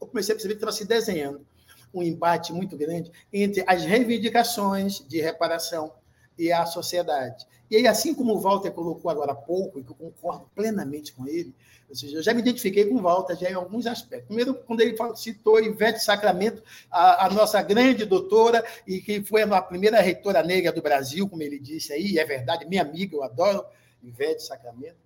[0.00, 1.46] eu comecei a perceber que estava se desenhando
[1.92, 5.92] um embate muito grande entre as reivindicações de reparação
[6.38, 7.46] e a sociedade.
[7.70, 11.12] E aí, assim como o Walter colocou agora há pouco, e que eu concordo plenamente
[11.12, 11.54] com ele,
[11.88, 14.26] ou seja, eu já me identifiquei com o Walter já em alguns aspectos.
[14.26, 19.62] Primeiro, quando ele citou Ivete Sacramento, a, a, nossa grande doutora, e que foi a
[19.62, 23.64] primeira reitora negra do Brasil, como ele disse aí, é verdade, minha amiga, eu adoro
[24.02, 24.96] Ivete Sacramento,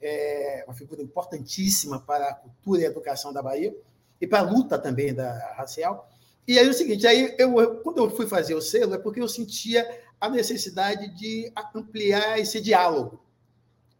[0.00, 3.74] é uma figura importantíssima para a cultura e a educação da Bahia,
[4.20, 6.10] e para a luta também da racial.
[6.46, 9.28] E aí o seguinte, aí eu, quando eu fui fazer o selo, é porque eu
[9.28, 9.84] sentia
[10.20, 13.20] a necessidade de ampliar esse diálogo.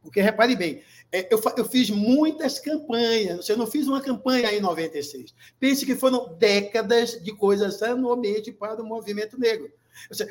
[0.02, 4.61] Porque, repare bem, é, eu, eu fiz muitas campanhas, eu não fiz uma campanha em
[4.61, 5.35] 96.
[5.59, 9.70] Pense que foram décadas de coisas anualmente para o movimento negro.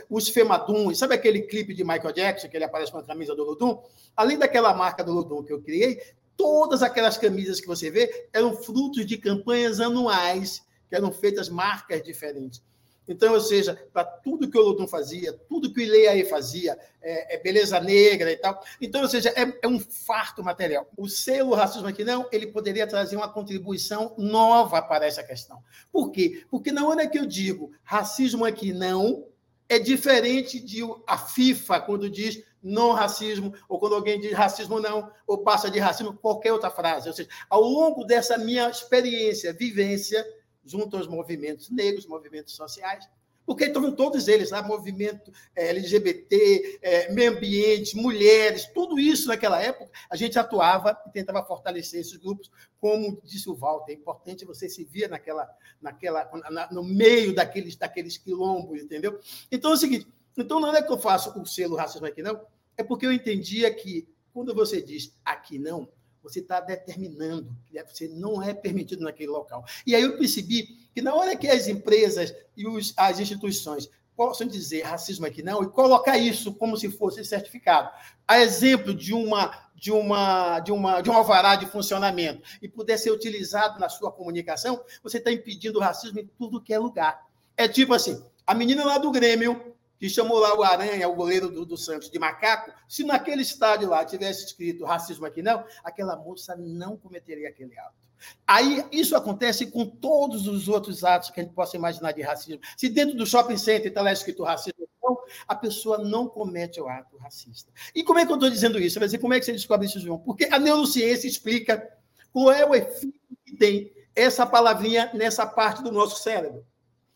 [0.09, 3.43] Os Femaduns, sabe aquele clipe de Michael Jackson, que ele aparece com a camisa do
[3.43, 3.81] Ludum?
[4.15, 5.99] Além daquela marca do Ludum que eu criei,
[6.37, 12.03] todas aquelas camisas que você vê eram frutos de campanhas anuais, que eram feitas marcas
[12.03, 12.61] diferentes.
[13.07, 17.35] Então, ou seja, para tudo que o Lodum fazia, tudo que o Ileaí fazia, é,
[17.35, 18.63] é, beleza negra e tal.
[18.81, 20.89] Então, ou seja, é, é, um farto material.
[20.97, 25.61] O selo Racismo Aqui Não, ele poderia trazer uma contribuição nova para essa questão.
[25.91, 26.43] Por quê?
[26.49, 29.27] Porque na hora que eu digo racismo aqui não,
[29.67, 35.11] é diferente de a FIFA, quando diz não racismo, ou quando alguém diz racismo não,
[35.27, 37.07] ou passa de racismo, qualquer outra frase.
[37.07, 40.25] Ou seja, ao longo dessa minha experiência, vivência,
[40.65, 43.07] junto aos movimentos negros, movimentos sociais,
[43.45, 49.61] porque estavam todos eles lá, movimento é, LGBT, é, meio ambiente, mulheres, tudo isso naquela
[49.61, 52.49] época, a gente atuava e tentava fortalecer esses grupos,
[52.79, 55.47] como disse o Walter, é importante você se via naquela,
[55.79, 59.19] naquela, na, no meio daqueles, daqueles quilombos, entendeu?
[59.51, 62.41] Então é o seguinte, então não é que eu faço o selo racismo aqui não,
[62.75, 65.87] é porque eu entendia que quando você diz aqui não,
[66.25, 69.63] você está determinando que você não é permitido naquele local.
[69.85, 74.47] E aí eu percebi que na hora que as empresas e os, as instituições possam
[74.47, 77.91] dizer racismo aqui não e colocar isso como se fosse certificado,
[78.27, 82.97] a exemplo de uma de uma de uma de um alvará de funcionamento e puder
[82.97, 87.23] ser utilizado na sua comunicação, você está impedindo o racismo em tudo que é lugar.
[87.55, 91.49] É tipo assim, a menina lá do Grêmio que chamou lá o Aranha, o goleiro
[91.49, 96.15] do, do, Santos, de macaco, se naquele estádio lá tivesse escrito racismo aqui não, aquela
[96.15, 98.05] moça não cometeria aquele ato.
[98.47, 102.61] Aí isso acontece com todos os outros atos que a gente possa imaginar de racismo.
[102.77, 106.87] Se dentro do shopping center está lá escrito racismo, não, a pessoa não comete o
[106.87, 107.71] ato racista.
[107.93, 108.99] E como é que eu estou dizendo isso?
[108.99, 110.19] Dizer, como é que você descobre isso, João?
[110.19, 111.87] Porque a neurociência explica
[112.31, 116.65] qual é o efeito que tem essa palavrinha nessa parte do nosso cérebro.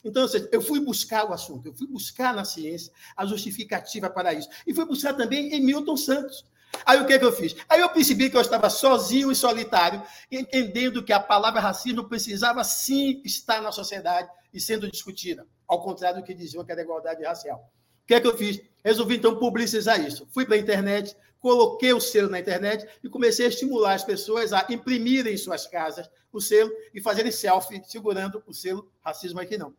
[0.04, 4.50] Então, eu fui buscar o assunto, eu fui buscar na ciência a justificativa para isso.
[4.66, 6.46] E fui buscar também em Milton Santos.
[6.86, 7.56] Aí o que, é que eu fiz?
[7.68, 12.64] Aí eu percebi que eu estava sozinho e solitário, entendendo que a palavra racismo precisava
[12.64, 17.24] sim estar na sociedade e sendo discutida, ao contrário do que diziam que era igualdade
[17.24, 17.72] racial.
[18.04, 18.62] O que é que eu fiz?
[18.84, 20.28] Resolvi então publicizar isso.
[20.32, 24.54] Fui para a internet, coloquei o selo na internet e comecei a estimular as pessoas
[24.54, 29.58] a imprimirem em suas casas o selo e fazerem selfie segurando o selo racismo aqui
[29.58, 29.74] não.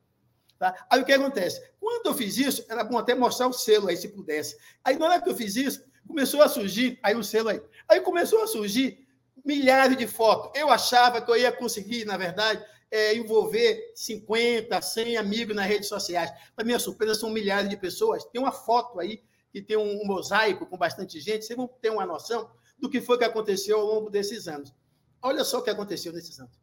[0.61, 0.87] Tá?
[0.91, 1.59] Aí o que acontece?
[1.81, 4.59] Quando eu fiz isso, era bom até mostrar o selo aí, se pudesse.
[4.85, 7.99] Aí na hora que eu fiz isso, começou a surgir, aí o selo aí, aí
[8.03, 9.09] começou a surgir
[9.43, 10.51] milhares de fotos.
[10.55, 15.89] Eu achava que eu ia conseguir, na verdade, é, envolver 50, 100 amigos nas redes
[15.89, 16.31] sociais.
[16.55, 18.23] Para minha surpresa, são milhares de pessoas.
[18.27, 21.47] Tem uma foto aí que tem um, um mosaico com bastante gente.
[21.47, 24.75] Vocês vão ter uma noção do que foi que aconteceu ao longo desses anos.
[25.23, 26.61] Olha só o que aconteceu nesses anos.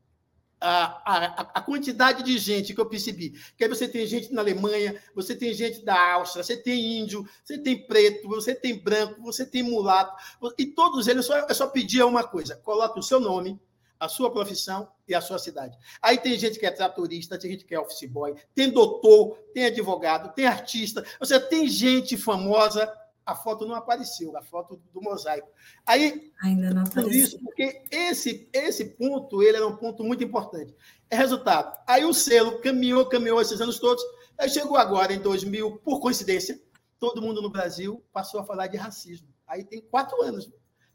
[0.59, 3.33] A, a, a, quantidade de gente que eu percebi.
[3.55, 7.27] Que aí você tem gente na Alemanha, você tem gente da Áustria, você tem índio,
[7.43, 10.15] você tem preto, você tem branco, você tem mulato,
[10.57, 13.59] e todos eles só, só pedir uma coisa: coloque o seu nome,
[13.99, 15.77] a sua profissão e a sua cidade.
[16.01, 19.65] Aí tem gente que é tratorista, tem gente que é office boy, tem doutor, tem
[19.65, 22.91] advogado, tem artista, ou seja, tem gente famosa
[23.27, 25.49] a foto não apareceu, a foto do mosaico.
[25.85, 27.03] Aí, Ainda não apareceu.
[27.03, 30.73] Por isso, porque esse, esse ponto ele era um ponto muito importante.
[31.09, 31.77] É resultado.
[31.85, 34.01] Aí o selo caminhou, caminhou esses anos todos.
[34.37, 36.57] Aí chegou agora, em 2000, por coincidência,
[36.97, 39.27] todo mundo no Brasil passou a falar de racismo.
[39.45, 40.49] Aí tem quatro anos,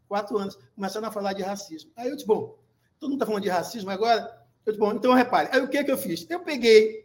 [0.09, 1.93] quatro anos, começando a falar de racismo.
[1.95, 2.59] Aí eu disse, bom,
[2.99, 4.23] todo mundo está falando de racismo agora?
[4.65, 5.51] Eu disse, bom, então repare.
[5.53, 6.27] Aí o que é que eu fiz?
[6.31, 7.05] Eu peguei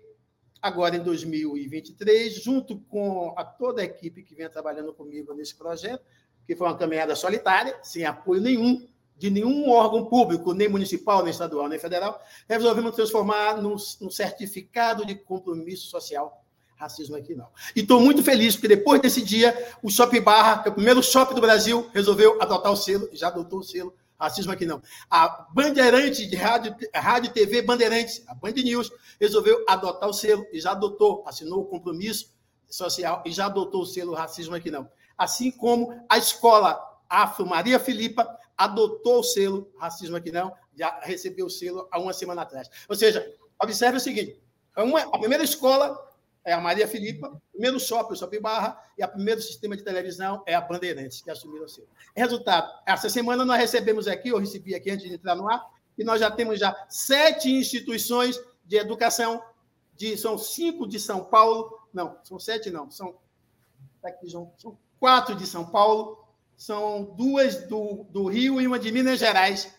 [0.62, 6.04] agora em 2023, junto com a, toda a equipe que vem trabalhando comigo nesse projeto,
[6.46, 11.32] que foi uma caminhada solitária, sem apoio nenhum de nenhum órgão público, nem municipal, nem
[11.32, 16.44] estadual, nem federal, resolvemos transformar num, num certificado de compromisso social
[16.78, 17.48] racismo aqui não.
[17.76, 21.02] E estou muito feliz, porque depois desse dia, o Shopping Barra, que é o primeiro
[21.02, 24.82] shopping do Brasil, resolveu adotar o selo, já adotou o selo Racismo aqui não.
[25.10, 30.60] A Bandeirantes de rádio, rádio TV Bandeirantes, a Band News, resolveu adotar o selo e
[30.60, 32.34] já adotou, assinou o compromisso
[32.68, 34.90] social e já adotou o selo Racismo aqui não.
[35.18, 38.28] Assim como a escola Afro Maria Filipa
[38.58, 42.70] adotou o selo Racismo aqui não, já recebeu o selo há uma semana atrás.
[42.90, 43.26] Ou seja,
[43.62, 44.42] observe o seguinte:
[44.76, 46.07] uma, a primeira escola
[46.48, 49.84] é a Maria Filipa, o primeiro shopping, o Shopping Barra, e o primeiro sistema de
[49.84, 51.86] televisão é a Bandeirantes, que assumiram o seu.
[52.16, 56.06] Resultado, essa semana nós recebemos aqui, eu recebi aqui antes de entrar no ar, que
[56.06, 59.44] nós já temos já sete instituições de educação,
[59.98, 63.18] de, são cinco de São Paulo, não, são sete não, são,
[64.02, 64.50] tá aqui, são
[65.02, 66.18] quatro de São Paulo,
[66.56, 69.76] são duas do, do Rio e uma de Minas Gerais,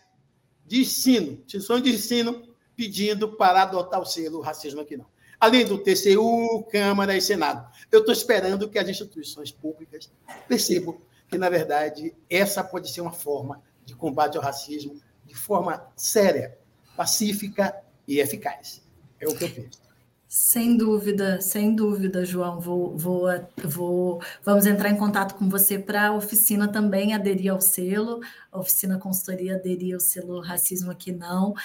[0.67, 5.07] de ensino, instituições de ensino, pedindo para adotar o selo racismo aqui não
[5.39, 7.69] além do TCU, Câmara e Senado.
[7.91, 10.11] Eu estou esperando que as instituições públicas
[10.47, 15.87] percebam que, na verdade, essa pode ser uma forma de combate ao racismo de forma
[15.95, 16.57] séria,
[16.97, 17.75] pacífica
[18.07, 18.81] e eficaz.
[19.19, 19.88] É o que eu penso.
[20.31, 22.59] Sem dúvida, sem dúvida, João.
[22.59, 23.27] Vou, vou,
[23.63, 28.19] vou, vamos entrar em contato com você para a oficina também aderir ao selo,
[28.51, 31.55] a oficina consultoria aderir ao selo Racismo Aqui Não.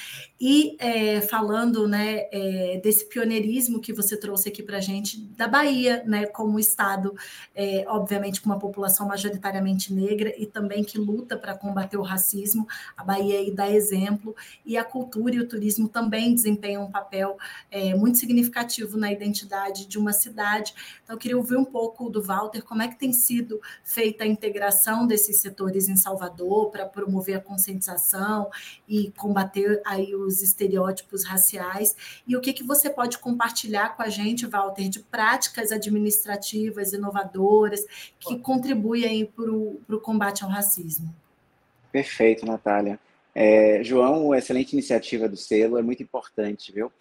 [0.41, 5.47] E é, falando né, é, desse pioneirismo que você trouxe aqui para a gente, da
[5.47, 7.15] Bahia, né, como estado,
[7.55, 12.67] é, obviamente, com uma população majoritariamente negra e também que luta para combater o racismo,
[12.97, 17.37] a Bahia aí dá exemplo, e a cultura e o turismo também desempenham um papel
[17.71, 20.75] é, muito significativo significativo na identidade de uma cidade.
[21.03, 24.27] Então, eu queria ouvir um pouco do Walter, como é que tem sido feita a
[24.27, 28.49] integração desses setores em Salvador para promover a conscientização
[28.89, 34.09] e combater aí os estereótipos raciais, e o que, que você pode compartilhar com a
[34.09, 37.85] gente, Walter, de práticas administrativas inovadoras
[38.21, 41.15] que contribuem para o combate ao racismo.
[41.91, 42.99] Perfeito, Natália.
[43.35, 46.93] É, João, excelente iniciativa do selo, é muito importante, viu?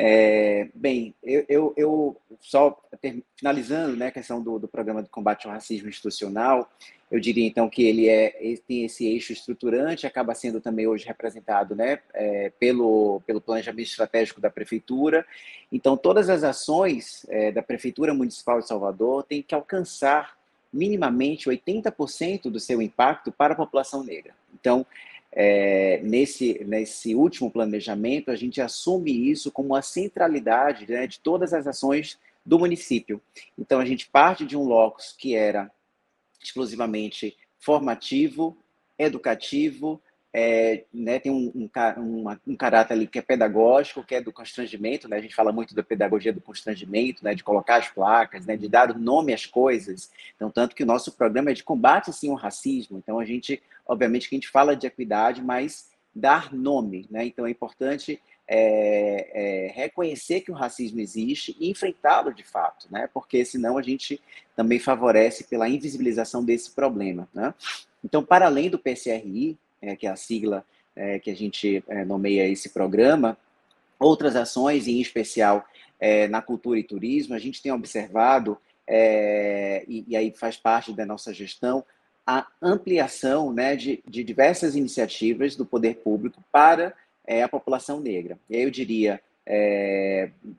[0.00, 5.08] É, bem, eu, eu, eu, só ter, finalizando né, a questão do, do, programa de
[5.08, 6.70] combate ao racismo institucional,
[7.10, 8.28] eu diria então que ele é
[8.64, 14.40] tem esse eixo estruturante, acaba sendo também hoje representado né, é, pelo, pelo planejamento estratégico
[14.40, 15.26] da prefeitura.
[15.72, 20.38] Então, todas as ações é, da prefeitura municipal de Salvador têm que alcançar
[20.72, 24.32] minimamente 80% do seu impacto para a população negra.
[24.54, 24.86] Então,
[25.32, 31.52] é, nesse, nesse último planejamento, a gente assume isso como uma centralidade né, de todas
[31.52, 33.20] as ações do município.
[33.58, 35.70] Então, a gente parte de um locus que era
[36.42, 38.56] exclusivamente formativo,
[38.98, 40.00] educativo,
[40.32, 44.32] é, né, tem um, um, um, um, caráter ali que é pedagógico, que é do
[44.32, 48.44] constrangimento, né, a gente fala muito da pedagogia do constrangimento, né, de colocar as placas,
[48.44, 52.12] né, de dar nome às coisas, então, tanto que o nosso programa é de combate,
[52.12, 56.52] sim, ao racismo, então a gente, obviamente que a gente fala de equidade, mas dar
[56.52, 59.30] nome, né, então é importante é,
[59.66, 64.20] é, reconhecer que o racismo existe e enfrentá-lo de fato, né, porque senão a gente
[64.54, 67.54] também favorece pela invisibilização desse problema, né.
[68.04, 70.64] Então, para além do PCRI, é, que é a sigla
[70.98, 73.38] é, que a gente é, nomeia esse programa,
[74.00, 75.64] outras ações, em especial
[76.00, 80.92] é, na cultura e turismo, a gente tem observado, é, e, e, aí faz parte
[80.92, 81.84] da nossa gestão,
[82.26, 86.94] a ampliação né, de, de diversas iniciativas do poder público para
[87.44, 88.38] a população negra.
[88.48, 89.20] E aí eu diria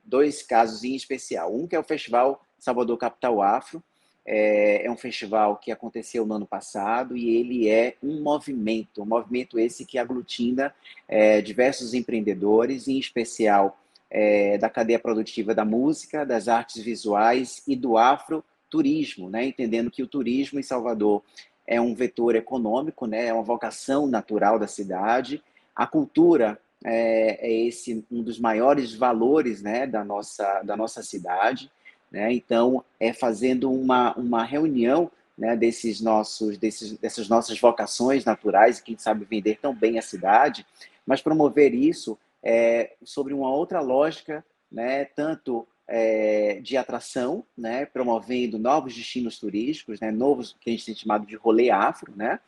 [0.04, 1.52] dois casos em especial.
[1.52, 3.82] Um que é o Festival Salvador Capital Afro,
[4.26, 9.06] é, é, um festival que aconteceu no ano passado e ele é um movimento, um
[9.06, 10.74] movimento esse que aglutina
[11.08, 13.78] é, diversos empreendedores, em especial
[14.10, 19.44] é, da cadeia produtiva da música, das artes visuais e do afroturismo, né?
[19.46, 21.22] entendendo que o turismo em Salvador
[21.66, 23.26] é um vetor econômico, né?
[23.26, 25.42] é uma vocação natural da cidade.
[25.74, 29.86] A cultura é, é esse um dos maiores valores né?
[29.86, 31.70] da, nossa, da nossa cidade.
[32.10, 32.32] Né?
[32.32, 38.98] Então, é fazendo uma, uma reunião né, desses nossos, desses, dessas nossas vocações naturais, quem
[38.98, 40.66] sabe vender tão bem a cidade,
[41.06, 48.58] mas promover isso é, sobre uma outra lógica, né, tanto é, de atração, né, promovendo
[48.58, 52.38] novos destinos turísticos, né, novos que a gente tem chamado de rolê afro, né?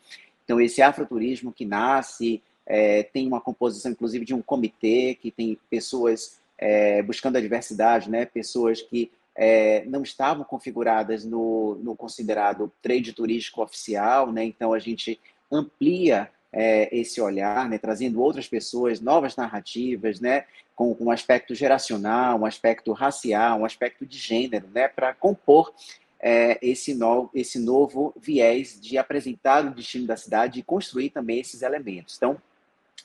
[0.45, 5.59] Então esse afroturismo que nasce é, tem uma composição, inclusive, de um comitê que tem
[5.69, 12.73] pessoas é, buscando a diversidade, né, pessoas que é, não estavam configuradas no, no considerado
[12.83, 14.45] trade turístico oficial, né?
[14.45, 15.21] Então a gente
[15.51, 20.45] amplia é, esse olhar, né, trazendo outras pessoas, novas narrativas, né,
[20.77, 25.73] com, com um aspecto geracional, um aspecto racial, um aspecto de gênero, né, para compor
[26.21, 31.41] é, esse, no, esse novo viés de apresentar o destino da cidade e construir também
[31.41, 32.17] esses elementos.
[32.17, 32.37] Então,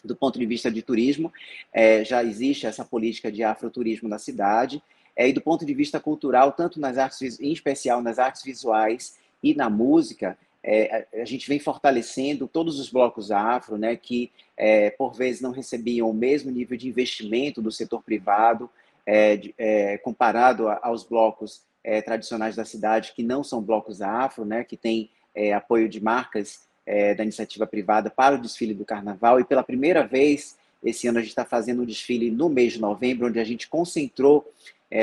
[0.04, 1.34] do ponto de vista de turismo,
[1.74, 4.84] é, já existe essa política de afroturismo na cidade,
[5.18, 9.18] é, e do ponto de vista cultural, tanto nas artes, em especial nas artes visuais
[9.42, 14.92] e na música, é, a gente vem fortalecendo todos os blocos afro, né, que é,
[14.92, 18.70] por vezes não recebiam o mesmo nível de investimento do setor privado,
[19.06, 24.02] é, de, é, comparado a, aos blocos é, tradicionais da cidade, que não são blocos
[24.04, 25.10] afro, né, que têm
[25.56, 26.66] apoio de marcas
[27.16, 31.22] da iniciativa privada para o desfile do carnaval, e pela primeira vez, esse ano a
[31.22, 34.52] gente está fazendo um desfile no mês de novembro, onde a gente concentrou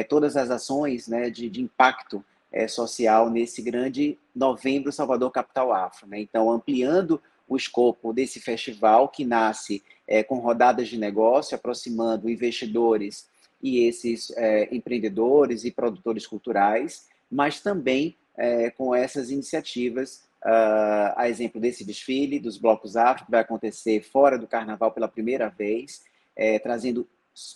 [0.03, 6.07] todas as ações né, de, de impacto é, social nesse grande Novembro Salvador Capital Afro.
[6.07, 6.21] Né?
[6.21, 13.29] Então, ampliando o escopo desse festival, que nasce é, com rodadas de negócio, aproximando investidores
[13.63, 21.29] e esses é, empreendedores e produtores culturais, mas também é, com essas iniciativas, uh, a
[21.29, 26.03] exemplo desse desfile dos blocos afro, que vai acontecer fora do carnaval pela primeira vez,
[26.37, 27.09] é, trazendo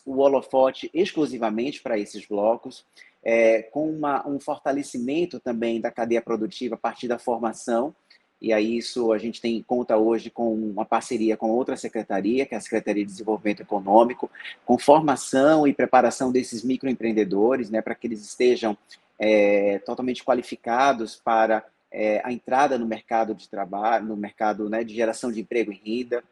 [0.05, 2.85] o holofote exclusivamente para esses blocos,
[3.23, 7.95] é, com uma, um fortalecimento também da cadeia produtiva a partir da formação,
[8.41, 12.55] e aí isso a gente tem conta hoje com uma parceria com outra secretaria, que
[12.55, 14.31] é a Secretaria de Desenvolvimento Econômico,
[14.65, 18.79] com formação e preparação desses microempreendedores, né, para que eles estejam
[19.19, 24.95] é, totalmente qualificados para é, a entrada no mercado de trabalho, no mercado né, de
[24.95, 26.23] geração de emprego e renda,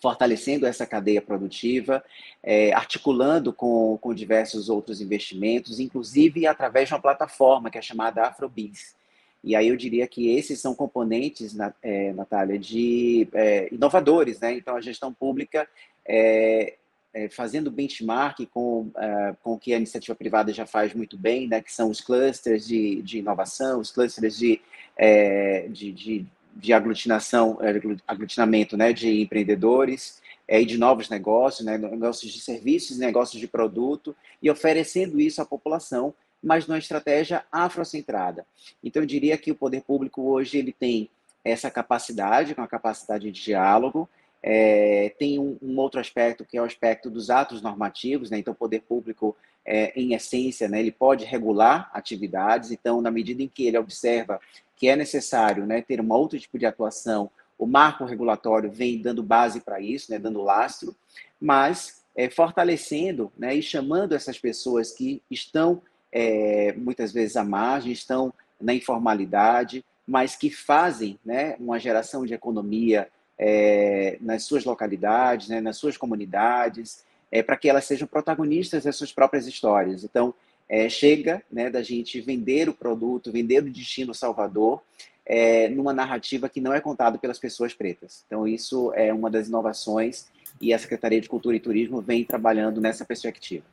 [0.00, 2.04] fortalecendo essa cadeia produtiva,
[2.42, 8.26] é, articulando com, com diversos outros investimentos, inclusive através de uma plataforma que é chamada
[8.26, 8.94] Afrobiz.
[9.42, 14.52] E aí eu diria que esses são componentes, é, Natália, de é, inovadores, né?
[14.52, 15.66] Então a gestão pública
[16.06, 16.74] é,
[17.14, 21.48] é fazendo benchmark com, é, com o que a iniciativa privada já faz muito bem,
[21.48, 21.62] né?
[21.62, 24.60] Que são os clusters de, de inovação, os clusters de,
[24.94, 27.72] é, de, de de aglutinação, é,
[28.06, 33.46] aglutinamento né, de empreendedores é, e de novos negócios, né, negócios de serviços, negócios de
[33.46, 38.46] produto, e oferecendo isso à população, mas numa estratégia afrocentrada.
[38.82, 41.08] Então, eu diria que o poder público hoje ele tem
[41.44, 44.08] essa capacidade, com a capacidade de diálogo,
[44.42, 48.38] é, tem um, um, outro aspecto que é o aspecto dos atos normativos, né?
[48.38, 53.42] então o poder público, é, em essência, né, ele pode regular atividades, então na medida
[53.42, 54.40] em que ele observa
[54.76, 59.22] que é necessário né, ter um outro tipo de atuação, o marco regulatório vem dando
[59.22, 60.96] base para isso, né, dando lastro,
[61.38, 67.92] mas é, fortalecendo né, e chamando essas pessoas que estão é, muitas vezes à margem,
[67.92, 73.08] estão na informalidade, mas que fazem né, uma geração de economia
[73.38, 78.96] é, nas suas localidades, né, nas suas comunidades, é, para que elas sejam protagonistas das
[78.96, 80.04] suas próprias histórias.
[80.04, 80.34] Então,
[80.68, 84.80] é, chega né, da gente vender o produto, vender o destino Salvador,
[85.26, 88.24] é, numa narrativa que não é contada pelas pessoas pretas.
[88.26, 90.26] Então, isso é uma das inovações
[90.60, 93.64] e a Secretaria de Cultura e Turismo vem trabalhando nessa perspectiva.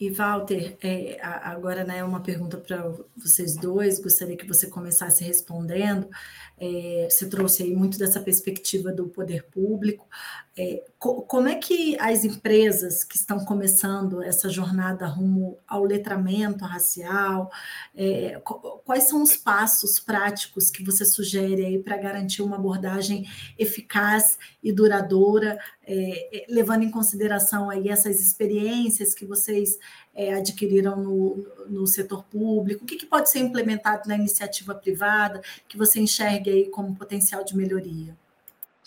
[0.00, 6.08] E Walter, é, agora né, uma pergunta para vocês dois, gostaria que você começasse respondendo.
[6.56, 10.08] É, você trouxe aí muito dessa perspectiva do poder público.
[10.56, 16.64] É, co como é que as empresas que estão começando essa jornada rumo ao letramento
[16.64, 17.50] racial,
[17.94, 18.40] é,
[18.84, 23.26] quais são os passos práticos que você sugere aí para garantir uma abordagem
[23.58, 29.78] eficaz e duradoura, é, é, levando em consideração aí essas experiências que vocês
[30.14, 32.84] é, adquiriram no, no setor público?
[32.84, 37.44] O que, que, pode ser implementado na iniciativa privada que você enxergue aí como potencial
[37.44, 38.16] de melhoria?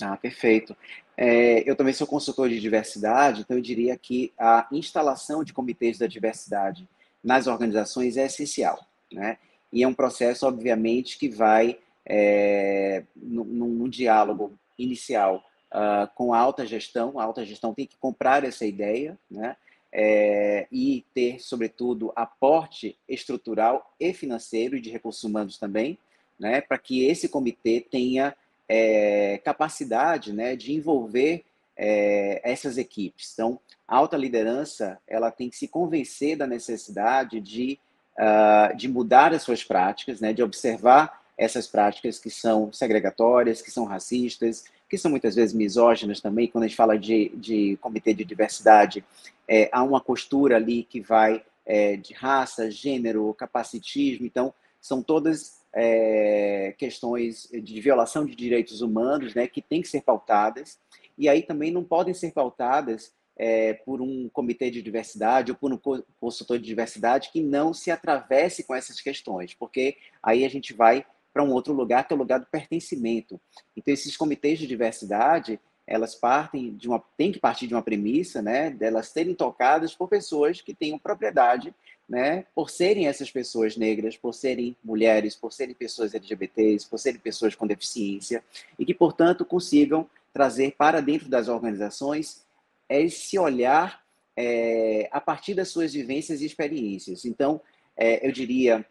[0.01, 0.75] Ah, perfeito.
[1.15, 5.97] É, eu também sou consultor de diversidade, então eu diria que a instalação de comitês
[5.97, 6.87] da diversidade
[7.23, 9.37] nas organizações é essencial, né?
[9.71, 16.65] E é um processo, obviamente, que vai é, num, diálogo inicial uh, com a alta
[16.65, 17.19] gestão.
[17.19, 19.55] A alta gestão tem que comprar essa ideia, né?
[19.95, 25.99] É, e ter, sobretudo, aporte estrutural e financeiro e de recursos humanos também,
[26.39, 26.61] né?
[26.61, 28.35] Para que esse comitê tenha
[28.67, 30.55] é, capacidade, né?
[30.55, 31.45] De envolver
[31.77, 33.31] é, essas equipes.
[33.33, 37.79] Então, a alta liderança ela tem que se convencer da necessidade de,
[38.17, 40.33] uh, de mudar as suas práticas, né?
[40.33, 46.21] De observar essas práticas que são segregatórias, que são racistas, que são muitas vezes misóginas
[46.21, 46.47] também.
[46.47, 49.03] Quando a gente fala de, de comitê de diversidade,
[49.47, 54.23] é, há uma costura ali que vai é, de raça, gênero, capacitismo.
[54.23, 60.03] Então, são todas é, questões de violação de direitos humanos né, que têm que ser
[60.03, 60.77] pautadas.
[61.17, 65.73] E aí também não podem ser pautadas é, por um comitê de diversidade ou por
[65.73, 70.71] um consultor de diversidade que não se atravesse com essas questões, porque aí a gente
[70.71, 71.03] vai
[71.33, 73.41] para um outro lugar, que é o lugar do pertencimento.
[73.75, 78.41] Então, esses comitês de diversidade, elas partem de uma, tem que partir de uma premissa,
[78.41, 81.73] né, delas serem tocadas por pessoas que tenham propriedade,
[82.07, 87.19] né, por serem essas pessoas negras, por serem mulheres, por serem pessoas LGBTs, por serem
[87.19, 88.43] pessoas com deficiência,
[88.77, 92.43] e que, portanto, consigam trazer para dentro das organizações
[92.87, 94.03] esse olhar
[94.35, 97.25] é, a partir das suas vivências e experiências.
[97.25, 97.61] Então,
[97.95, 98.85] é, eu diria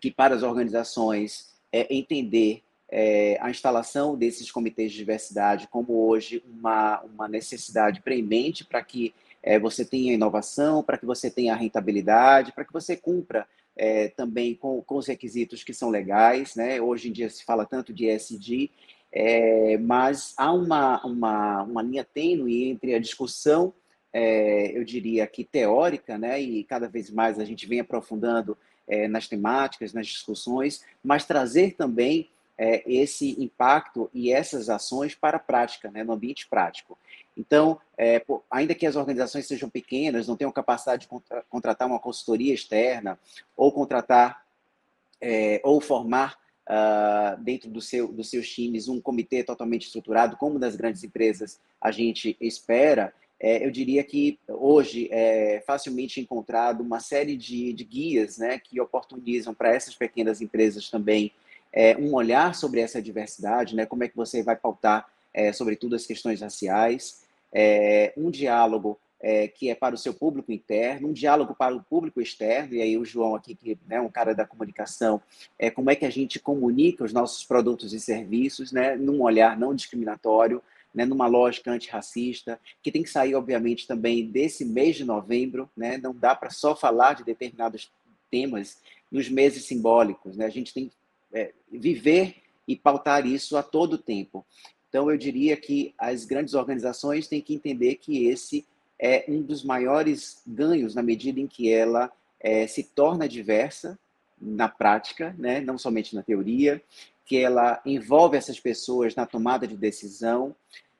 [0.00, 6.42] que para as organizações é, entender é, a instalação desses comitês de diversidade como hoje
[6.46, 9.12] uma, uma necessidade premente para que
[9.42, 13.46] é, você tenha inovação, para que você tenha rentabilidade, para que você cumpra
[13.76, 16.54] é, também com, com os requisitos que são legais.
[16.54, 16.80] Né?
[16.80, 18.70] Hoje em dia se fala tanto de ESG,
[19.12, 23.72] é, mas há uma, uma, uma linha tênue entre a discussão,
[24.12, 26.40] é, eu diria que teórica, né?
[26.40, 28.56] e cada vez mais a gente vem aprofundando
[28.86, 35.36] é, nas temáticas, nas discussões, mas trazer também é, esse impacto e essas ações para
[35.36, 36.98] a prática, né, no ambiente prático.
[37.36, 41.86] Então, é, pô, ainda que as organizações sejam pequenas, não tenham capacidade de contra contratar
[41.86, 43.18] uma consultoria externa
[43.56, 44.44] ou contratar
[45.20, 50.58] é, ou formar uh, dentro do seu, dos seus times um comitê totalmente estruturado, como
[50.58, 57.00] das grandes empresas a gente espera, é, eu diria que hoje é facilmente encontrado uma
[57.00, 61.32] série de, de guias né, que oportunizam para essas pequenas empresas também
[61.72, 65.94] é, um olhar sobre essa diversidade, né, como é que você vai pautar, é, sobretudo,
[65.94, 67.22] as questões raciais,
[67.52, 71.82] é, um diálogo é, que é para o seu público interno, um diálogo para o
[71.82, 75.20] público externo, e aí o João aqui, que é né, um cara da comunicação,
[75.58, 79.58] é como é que a gente comunica os nossos produtos e serviços, né, num olhar
[79.58, 80.62] não discriminatório,
[80.96, 85.68] né, numa lógica antirracista, que tem que sair, obviamente, também desse mês de novembro.
[85.76, 87.92] Né, não dá para só falar de determinados
[88.30, 88.80] temas
[89.12, 90.38] nos meses simbólicos.
[90.38, 90.94] Né, a gente tem que
[91.34, 92.36] é, viver
[92.66, 94.44] e pautar isso a todo tempo.
[94.88, 98.66] Então, eu diria que as grandes organizações têm que entender que esse
[98.98, 103.98] é um dos maiores ganhos na medida em que ela é, se torna diversa
[104.40, 105.60] na prática, né?
[105.60, 106.82] não somente na teoria,
[107.26, 110.54] que ela envolve essas pessoas na tomada de decisão,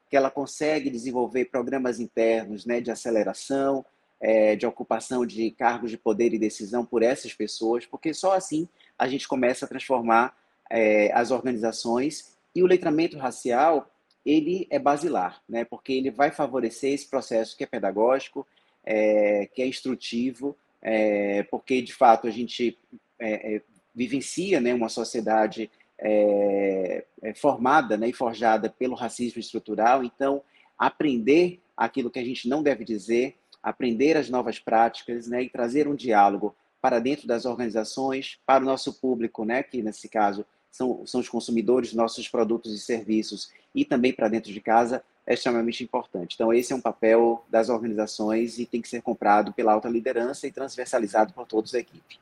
[0.08, 3.84] que ela consegue desenvolver programas internos né, de aceleração,
[4.20, 8.68] é, de ocupação de cargos de poder e decisão por essas pessoas, porque só assim
[8.98, 10.36] a gente começa a transformar
[10.70, 12.36] é, as organizações.
[12.54, 13.90] E o letramento racial
[14.24, 18.46] ele é basilar, né, porque ele vai favorecer esse processo que é pedagógico,
[18.84, 22.78] é, que é instrutivo, é, porque de fato a gente
[23.18, 23.62] é, é,
[23.94, 30.04] vivencia né, uma sociedade é, é, formada né, e forjada pelo racismo estrutural.
[30.04, 30.42] Então,
[30.78, 35.88] aprender aquilo que a gente não deve dizer, aprender as novas práticas né, e trazer
[35.88, 41.06] um diálogo para dentro das organizações, para o nosso público, né, que nesse caso são,
[41.06, 45.82] são os consumidores nossos produtos e serviços, e também para dentro de casa, é extremamente
[45.82, 46.34] importante.
[46.34, 50.46] Então, esse é um papel das organizações e tem que ser comprado pela alta liderança
[50.46, 52.20] e transversalizado por todos a equipe.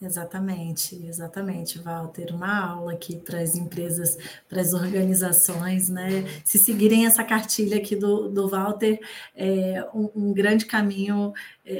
[0.00, 2.32] Exatamente, exatamente, Walter.
[2.32, 4.16] Uma aula aqui para as empresas,
[4.48, 6.24] para as organizações, né?
[6.44, 9.00] Se seguirem essa cartilha aqui do, do Walter,
[9.34, 11.32] é um, um grande caminho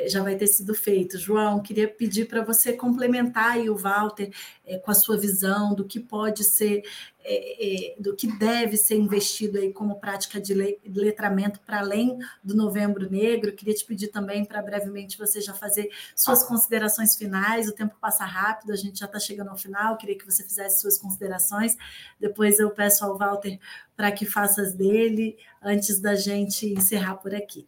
[0.06, 1.18] já vai ter sido feito.
[1.18, 4.30] João, queria pedir para você complementar aí o Walter
[4.66, 6.82] é, com a sua visão do que pode ser,
[7.24, 12.54] é, é do que deve ser investido aí como prática de letramento para além do
[12.54, 13.54] Novembro Negro.
[13.54, 17.66] Queria te pedir também para brevemente você já fazer suas considerações finais.
[17.66, 19.96] O tempo passa rápido, a gente já está chegando ao final.
[19.96, 21.76] Queria que você fizesse suas considerações.
[22.20, 23.58] Depois eu peço ao Walter
[23.96, 27.66] para que faça as dele antes da gente encerrar por aqui.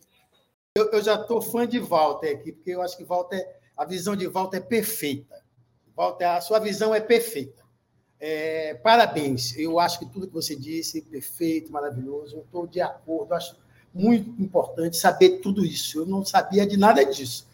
[0.77, 3.45] Eu, eu já estou fã de Walter aqui, porque eu acho que Walter,
[3.77, 5.43] a visão de Walter é perfeita.
[5.97, 7.65] Walter, a sua visão é perfeita.
[8.21, 9.59] É, parabéns.
[9.59, 12.37] Eu acho que tudo que você disse, perfeito, maravilhoso.
[12.37, 13.35] Eu estou de acordo.
[13.35, 13.57] Acho
[13.93, 15.99] muito importante saber tudo isso.
[15.99, 17.49] Eu não sabia de nada disso.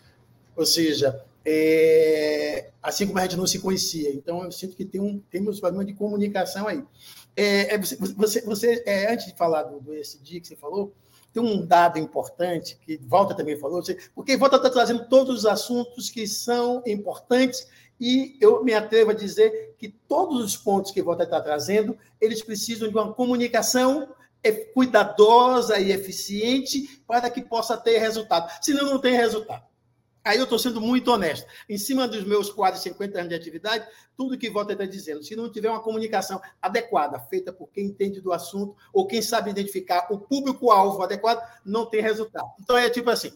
[0.54, 4.12] Ou seja, é, assim como a gente não se conhecia.
[4.12, 6.84] Então, eu sinto que tem um, temos um problema de comunicação aí.
[7.34, 9.92] É, é você, você, você é, antes de falar do, do
[10.22, 10.92] dia que você falou,
[11.37, 13.82] tem um dado importante que Volta também falou,
[14.14, 17.68] porque Volta está trazendo todos os assuntos que são importantes
[18.01, 22.43] e eu me atrevo a dizer que todos os pontos que Volta está trazendo, eles
[22.43, 24.09] precisam de uma comunicação
[24.72, 28.51] cuidadosa e eficiente para que possa ter resultado.
[28.62, 29.64] Senão, não tem resultado.
[30.27, 31.47] Aí eu estou sendo muito honesto.
[31.68, 35.37] Em cima dos meus quase 50 anos de atividade, tudo que Walter está dizendo, se
[35.37, 40.09] não tiver uma comunicação adequada, feita por quem entende do assunto, ou quem sabe identificar
[40.11, 42.49] o público-alvo adequado, não tem resultado.
[42.61, 43.33] Então é tipo assim: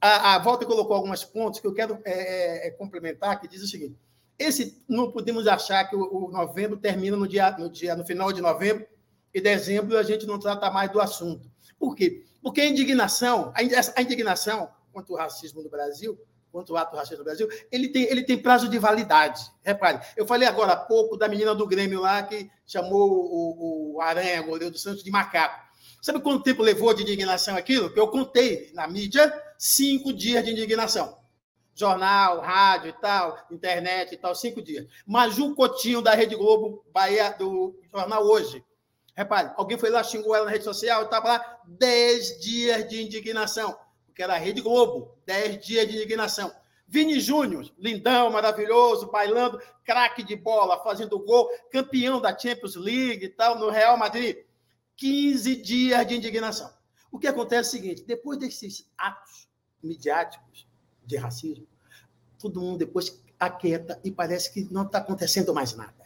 [0.00, 3.62] a, a Walter colocou alguns pontos que eu quero é, é, é, complementar, que diz
[3.62, 3.96] o seguinte:
[4.36, 8.32] esse não podemos achar que o, o, novembro termina no dia, no dia, no final
[8.32, 8.84] de novembro,
[9.32, 11.48] e dezembro a gente não trata mais do assunto.
[11.78, 12.24] Por quê?
[12.42, 16.16] Porque a indignação, a indignação quanto o racismo no Brasil,
[16.52, 19.42] quanto o ato racista no Brasil, ele tem, ele tem prazo de validade.
[19.60, 24.00] Repare, eu falei agora há pouco da menina do Grêmio lá que chamou o, o
[24.00, 25.60] Aranha, goleiro do Santos, de macaco.
[26.00, 27.92] Sabe quanto tempo levou de indignação aquilo?
[27.92, 31.18] Que eu contei na mídia, cinco dias de indignação.
[31.74, 34.86] Jornal, rádio e tal, internet e tal, cinco dias.
[35.04, 38.64] Maju Cotinho, da Rede Globo, Bahia, do Jornal Hoje.
[39.16, 43.76] Repare, alguém foi lá, xingou ela na rede social, estava lá, dez dias de indignação
[44.14, 46.52] que era a Rede Globo, 10 dias de indignação.
[46.86, 53.28] Vini Júnior, lindão, maravilhoso, bailando, craque de bola, fazendo gol, campeão da Champions League e
[53.28, 54.36] tal, no Real Madrid.
[54.96, 56.72] 15 dias de indignação.
[57.10, 59.48] O que acontece é o seguinte: depois desses atos
[59.82, 60.66] midiáticos
[61.04, 61.66] de racismo,
[62.38, 66.03] todo mundo depois aquieta e parece que não está acontecendo mais nada.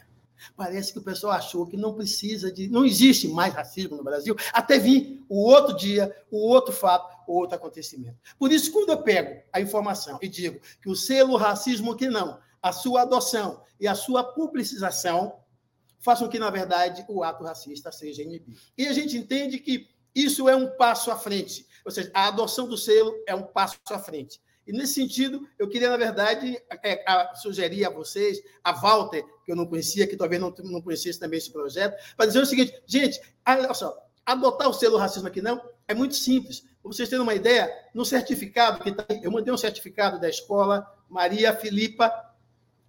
[0.55, 2.67] Parece que o pessoal achou que não precisa de.
[2.67, 7.33] Não existe mais racismo no Brasil, até vir o outro dia, o outro fato, o
[7.37, 8.17] outro acontecimento.
[8.37, 12.39] Por isso, quando eu pego a informação e digo que o selo racismo que não,
[12.61, 15.39] a sua adoção e a sua publicização
[15.99, 18.59] façam que, na verdade, o ato racista seja inibido.
[18.77, 21.65] E a gente entende que isso é um passo à frente.
[21.85, 24.41] Ou seja, a adoção do selo é um passo à frente.
[24.69, 29.51] E nesse sentido, eu queria, na verdade, é, a, sugerir a vocês, a Walter, que
[29.51, 32.79] eu não conhecia, que talvez não, não conhecesse também esse projeto, para dizer o seguinte:
[32.85, 36.59] gente, olha só, adotar o selo racismo aqui não é muito simples.
[36.59, 40.29] Para vocês terem uma ideia, no certificado que está aí, eu mandei um certificado da
[40.29, 42.13] escola Maria Filipa,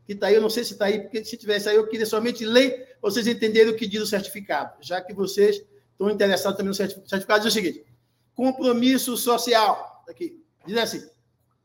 [0.05, 2.05] que está aí, eu não sei se está aí, porque se tivesse aí, eu queria
[2.05, 6.69] somente ler, vocês entenderem o que diz o certificado, já que vocês estão interessados também
[6.69, 7.09] no certificado.
[7.09, 7.87] Certificado diz o seguinte:
[8.35, 11.20] compromisso social, aqui, diz assim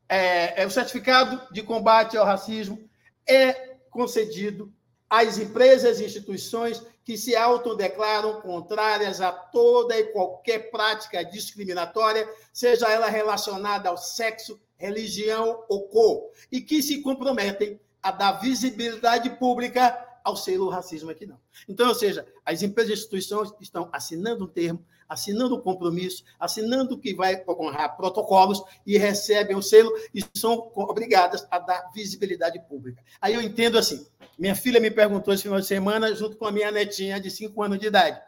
[0.08, 2.78] é, é, o certificado de combate ao racismo
[3.26, 4.72] é concedido
[5.08, 12.88] às empresas e instituições que se autodeclaram contrárias a toda e qualquer prática discriminatória, seja
[12.88, 19.96] ela relacionada ao sexo, religião ou cor, e que se comprometem a dar visibilidade pública
[20.24, 21.38] ao selo racismo aqui não.
[21.68, 26.98] Então, ou seja, as empresas e instituições estão assinando um termo assinando o compromisso, assinando
[26.98, 33.02] que vai honrar protocolos e recebem o selo e são obrigadas a dar visibilidade pública.
[33.20, 34.06] Aí eu entendo assim.
[34.38, 37.62] Minha filha me perguntou esse final de semana, junto com a minha netinha de 5
[37.62, 38.20] anos de idade: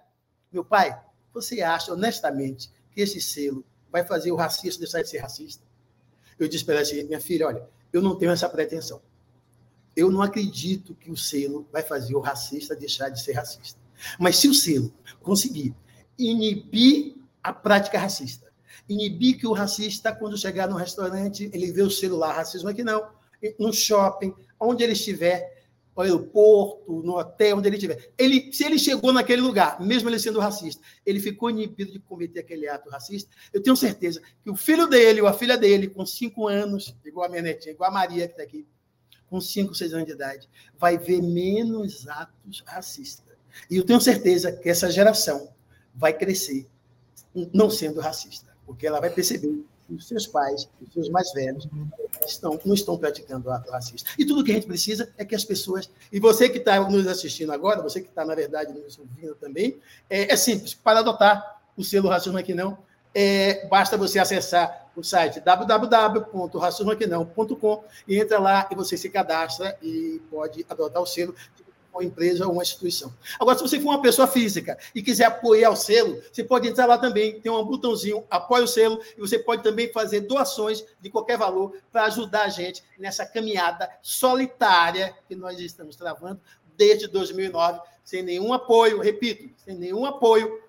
[0.50, 0.98] Meu pai,
[1.32, 5.64] você acha honestamente que esse selo vai fazer o racista deixar de ser racista?
[6.38, 9.02] Eu disse para ela assim: Minha filha, olha, eu não tenho essa pretensão.
[9.94, 13.80] Eu não acredito que o selo vai fazer o racista deixar de ser racista.
[14.18, 15.74] Mas se o selo conseguir
[16.18, 18.48] inibir a prática racista.
[18.88, 23.06] Inibir que o racista, quando chegar no restaurante, ele vê o celular, racismo aqui não,
[23.58, 25.58] no shopping, onde ele estiver,
[25.96, 28.12] no aeroporto, no hotel, onde ele estiver.
[28.16, 32.40] Ele, se ele chegou naquele lugar, mesmo ele sendo racista, ele ficou inibido de cometer
[32.40, 36.06] aquele ato racista, eu tenho certeza que o filho dele ou a filha dele, com
[36.06, 38.66] cinco anos, igual a minha netinha, igual a Maria que está aqui,
[39.28, 40.48] com cinco, seis anos de idade,
[40.78, 43.36] vai ver menos atos racistas.
[43.70, 45.52] E eu tenho certeza que essa geração
[45.94, 46.66] vai crescer
[47.52, 51.66] não sendo racista, porque ela vai perceber que os seus pais, os seus mais velhos,
[52.26, 54.10] estão, não estão praticando ato racista.
[54.18, 55.90] E tudo que a gente precisa é que as pessoas.
[56.12, 59.78] E você que está nos assistindo agora, você que está, na verdade, nos ouvindo também,
[60.10, 60.74] é, é simples.
[60.74, 62.78] Para adotar o selo Racismo Aqui Não,
[63.14, 70.20] é, basta você acessar o site www.racismoaquinão.com e entra lá e você se cadastra e
[70.30, 71.34] pode adotar o selo
[71.92, 73.12] uma empresa ou uma instituição.
[73.38, 76.86] Agora, se você for uma pessoa física e quiser apoiar o selo, você pode entrar
[76.86, 81.10] lá também, tem um botãozinho apoia o selo, e você pode também fazer doações de
[81.10, 86.40] qualquer valor para ajudar a gente nessa caminhada solitária que nós estamos travando
[86.76, 90.62] desde 2009, sem nenhum apoio, repito, sem nenhum apoio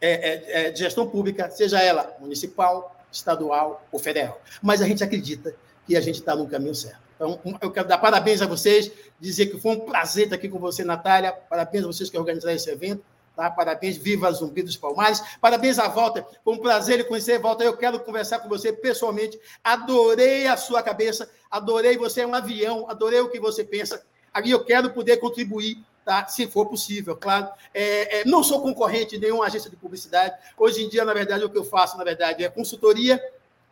[0.00, 4.40] é, é, é, de gestão pública, seja ela municipal, estadual ou federal.
[4.60, 5.54] Mas a gente acredita
[5.86, 7.07] que a gente está no caminho certo.
[7.18, 10.60] Então, eu quero dar parabéns a vocês, dizer que foi um prazer estar aqui com
[10.60, 11.32] você, Natália.
[11.32, 13.02] Parabéns a vocês que organizaram esse evento.
[13.34, 13.50] Tá?
[13.50, 15.22] Parabéns, viva Zumbi dos Palmares.
[15.40, 17.64] Parabéns a Walter, foi um prazer conhecer, Walter.
[17.64, 19.38] Eu quero conversar com você pessoalmente.
[19.62, 24.04] Adorei a sua cabeça, adorei você é um avião, adorei o que você pensa.
[24.32, 26.26] Aqui eu quero poder contribuir, tá?
[26.26, 27.48] se for possível, claro.
[27.72, 30.36] É, é, não sou concorrente de nenhuma agência de publicidade.
[30.56, 33.22] Hoje em dia, na verdade, o que eu faço, na verdade, é consultoria,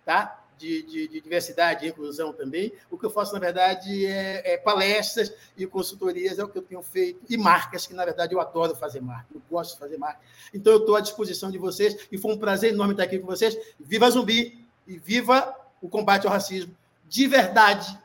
[0.05, 0.45] tá?
[0.59, 2.72] De, de, de, diversidade e inclusão também.
[2.90, 6.62] O que eu faço, na verdade, é, é, palestras e consultorias, é o que eu
[6.62, 9.98] tenho feito, e marcas, que, na verdade, eu adoro fazer marca, eu gosto de fazer
[9.98, 10.20] marca.
[10.52, 13.26] Então, eu estou à disposição de vocês, e foi um prazer enorme estar aqui com
[13.26, 13.57] vocês.
[13.78, 16.74] Viva Zumbi e viva o combate ao racismo
[17.09, 17.98] de verdade,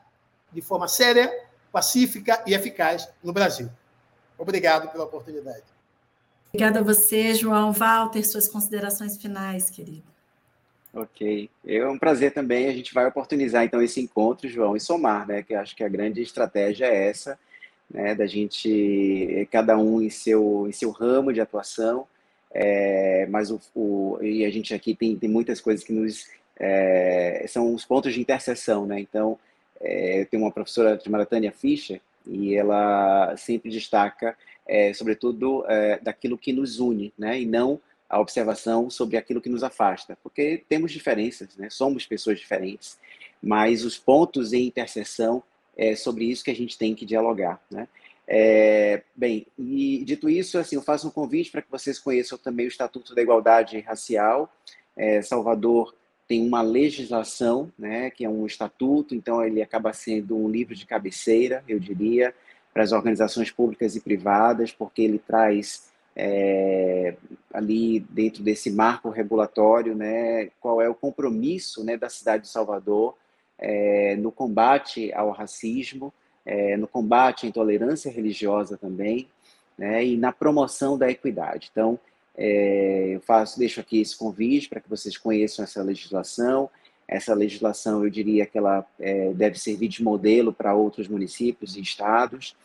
[0.52, 1.32] de forma séria,
[1.72, 3.70] pacífica e eficaz no Brasil.
[4.38, 5.64] Obrigado pela oportunidade.
[6.50, 7.72] Obrigada a você, João.
[7.72, 10.11] Walter, suas considerações finais, querido.
[10.94, 11.50] Ok.
[11.66, 12.68] É um prazer também.
[12.68, 15.42] A gente vai oportunizar então esse encontro, João, e somar, né?
[15.42, 17.40] Que acho que a grande estratégia é essa,
[17.90, 18.14] né?
[18.14, 22.06] Da gente cada um em seu em seu ramo de atuação.
[22.54, 26.28] É, mas o, o, e a gente aqui tem, tem muitas coisas que nos
[26.60, 29.00] é, são os pontos de interseção, né?
[29.00, 29.40] Então,
[29.80, 34.38] é, tem uma professora chamada Tânia Fischer e ela sempre destaca,
[34.94, 35.66] sobretudo,
[36.04, 37.40] daquilo que nos une, né?
[37.42, 37.80] E não
[38.12, 41.70] a observação sobre aquilo que nos afasta, porque temos diferenças, né?
[41.70, 43.00] somos pessoas diferentes,
[43.42, 45.42] mas os pontos em interseção
[45.78, 47.62] é sobre isso que a gente tem que dialogar.
[47.72, 47.88] Né?
[48.28, 52.66] É, bem, e dito isso, assim, eu faço um convite para que vocês conheçam também
[52.66, 54.54] o Estatuto da Igualdade Racial.
[54.98, 55.96] É, Salvador
[56.28, 60.86] tem uma legislação, né, que é um estatuto, então ele acaba sendo um livro de
[60.86, 62.34] cabeceira, eu diria,
[62.74, 67.16] para as organizações públicas e privadas, porque ele traz é,
[67.54, 73.16] ali dentro desse marco regulatório, né, qual é o compromisso né, da cidade de Salvador
[73.58, 76.14] é, no combate ao racismo,
[76.46, 79.28] é, no combate à intolerância religiosa também,
[79.78, 81.70] né, e na promoção da equidade.
[81.72, 82.00] Então,
[82.36, 86.70] é, eu faço, deixo aqui esse convite para que vocês conheçam essa legislação.
[87.08, 91.82] Essa legislação, eu diria que ela é, deve servir de modelo para outros municípios e
[91.82, 92.56] estados.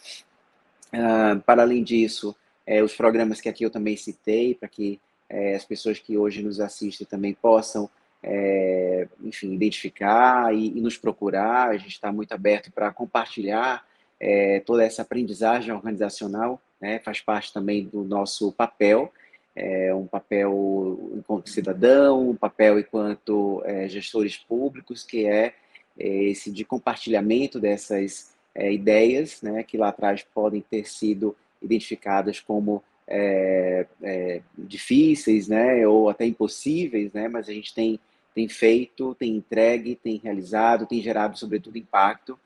[0.92, 2.34] Ah, para além disso,
[2.67, 6.43] é, os programas que aqui eu também citei, para que é, as pessoas que hoje
[6.43, 7.89] nos assistem também possam,
[8.23, 11.69] é, enfim, identificar e, e, nos procurar.
[11.69, 13.85] A gente está muito aberto para compartilhar
[14.19, 19.12] é, toda essa aprendizagem organizacional, né, faz parte também do nosso papel,
[19.55, 25.55] é, um papel enquanto cidadão, um papel enquanto é, gestores públicos, que é
[25.99, 31.35] esse de compartilhamento dessas ideias, né, que lá atrás podem ter sido
[31.67, 38.01] identificadas como é, é, difíceis, né, ou até impossíveis, né, mas a gente tem,
[38.35, 42.39] tem feito, tem entregue, tem realizado, tem gerado, sobretudo, impacto.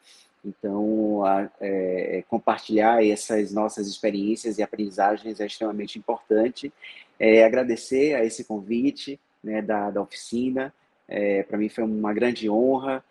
[0.44, 6.72] Então, a, é, é, compartilhar essas nossas experiências e aprendizagens é extremamente importante.
[7.18, 10.72] É, agradecer a esse convite né, da, da oficina.
[11.06, 13.04] É, Para mim foi uma grande honra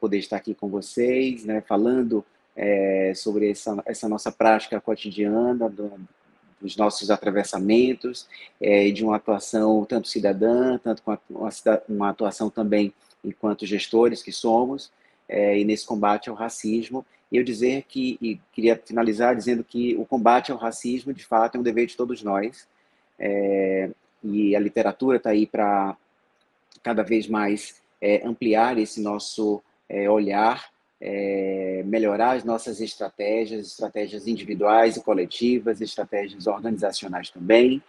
[0.00, 2.24] poder estar aqui com vocês, né, falando
[2.56, 5.92] é, sobre essa, essa, nossa prática cotidiana, do,
[6.60, 8.26] dos nossos atravessamentos,
[8.60, 11.50] é, de uma atuação tanto cidadã, tanto com uma,
[11.88, 12.92] uma atuação também
[13.22, 14.90] enquanto gestores que somos,
[15.28, 17.04] é, e nesse combate ao racismo.
[17.30, 21.56] E eu dizer que, e queria finalizar dizendo que o combate ao racismo, de fato,
[21.56, 22.66] é um dever de todos nós,
[23.18, 23.90] é,
[24.22, 25.96] e a literatura está aí para
[26.82, 30.70] cada vez mais é, ampliar esse nosso é, olhar
[31.00, 37.82] é, melhorar as nossas estratégias, estratégias individuais e coletivas, estratégias organizacionais também.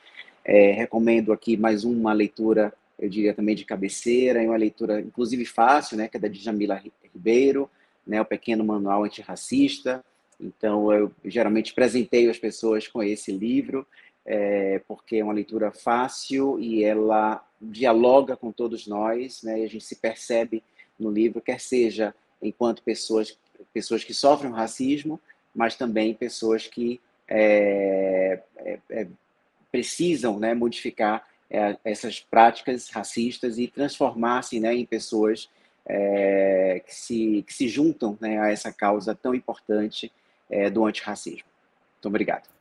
[0.43, 5.97] É, recomendo aqui mais uma leitura, eu diria também de cabeceira, uma leitura inclusive fácil,
[5.97, 6.81] né, que é da Djamila
[7.13, 7.69] Ribeiro,
[8.05, 10.03] né, o Pequeno Manual Antirracista.
[10.39, 13.85] Então, eu geralmente presenteio as pessoas com esse livro,
[14.25, 19.61] é, porque é uma leitura fácil e ela dialoga com todos nós, né?
[19.61, 20.61] E a gente se percebe
[20.99, 23.37] no livro, quer seja enquanto pessoas,
[23.73, 25.19] pessoas que sofrem racismo,
[25.53, 29.07] mas também pessoas que é, é, é,
[29.71, 35.49] precisam né, modificar é, essas práticas racistas e transformar-se né, em pessoas
[35.85, 40.11] é, que, se, que se juntam né, a essa causa tão importante
[40.49, 41.47] é, do antirracismo.
[41.95, 42.56] Muito obrigado.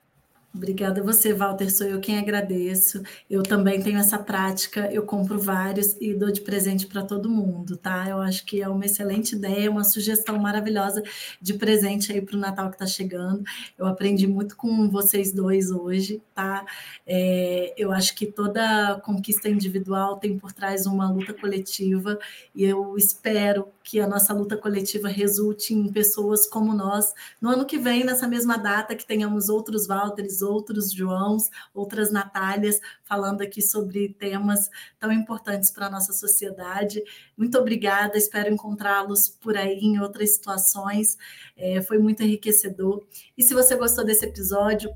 [0.56, 1.70] Obrigada a você, Walter.
[1.70, 3.02] Sou eu quem agradeço.
[3.28, 7.76] Eu também tenho essa prática, eu compro vários e dou de presente para todo mundo,
[7.76, 8.08] tá?
[8.08, 11.02] Eu acho que é uma excelente ideia, uma sugestão maravilhosa
[11.42, 13.44] de presente aí para o Natal que está chegando.
[13.76, 16.64] Eu aprendi muito com vocês dois hoje, tá?
[17.06, 22.18] É, eu acho que toda conquista individual tem por trás uma luta coletiva
[22.54, 27.66] e eu espero que a nossa luta coletiva resulte em pessoas como nós no ano
[27.66, 33.60] que vem, nessa mesma data, que tenhamos outros Walters, outros Joãos, outras Natálias, falando aqui
[33.60, 37.02] sobre temas tão importantes para a nossa sociedade.
[37.36, 41.18] Muito obrigada, espero encontrá-los por aí em outras situações.
[41.56, 43.04] É, foi muito enriquecedor.
[43.36, 44.90] E se você gostou desse episódio,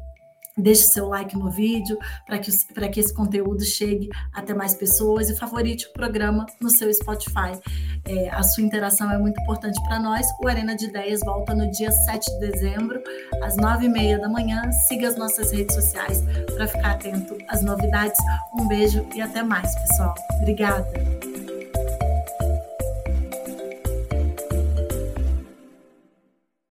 [0.61, 2.51] Deixe seu like no vídeo para que,
[2.91, 7.59] que esse conteúdo chegue até mais pessoas e favorite o programa no seu Spotify.
[8.05, 10.27] É, a sua interação é muito importante para nós.
[10.43, 13.03] O Arena de Ideias volta no dia 7 de dezembro,
[13.43, 14.71] às 9h30 da manhã.
[14.89, 16.23] Siga as nossas redes sociais
[16.55, 18.19] para ficar atento às novidades.
[18.59, 20.15] Um beijo e até mais, pessoal.
[20.41, 20.87] Obrigada.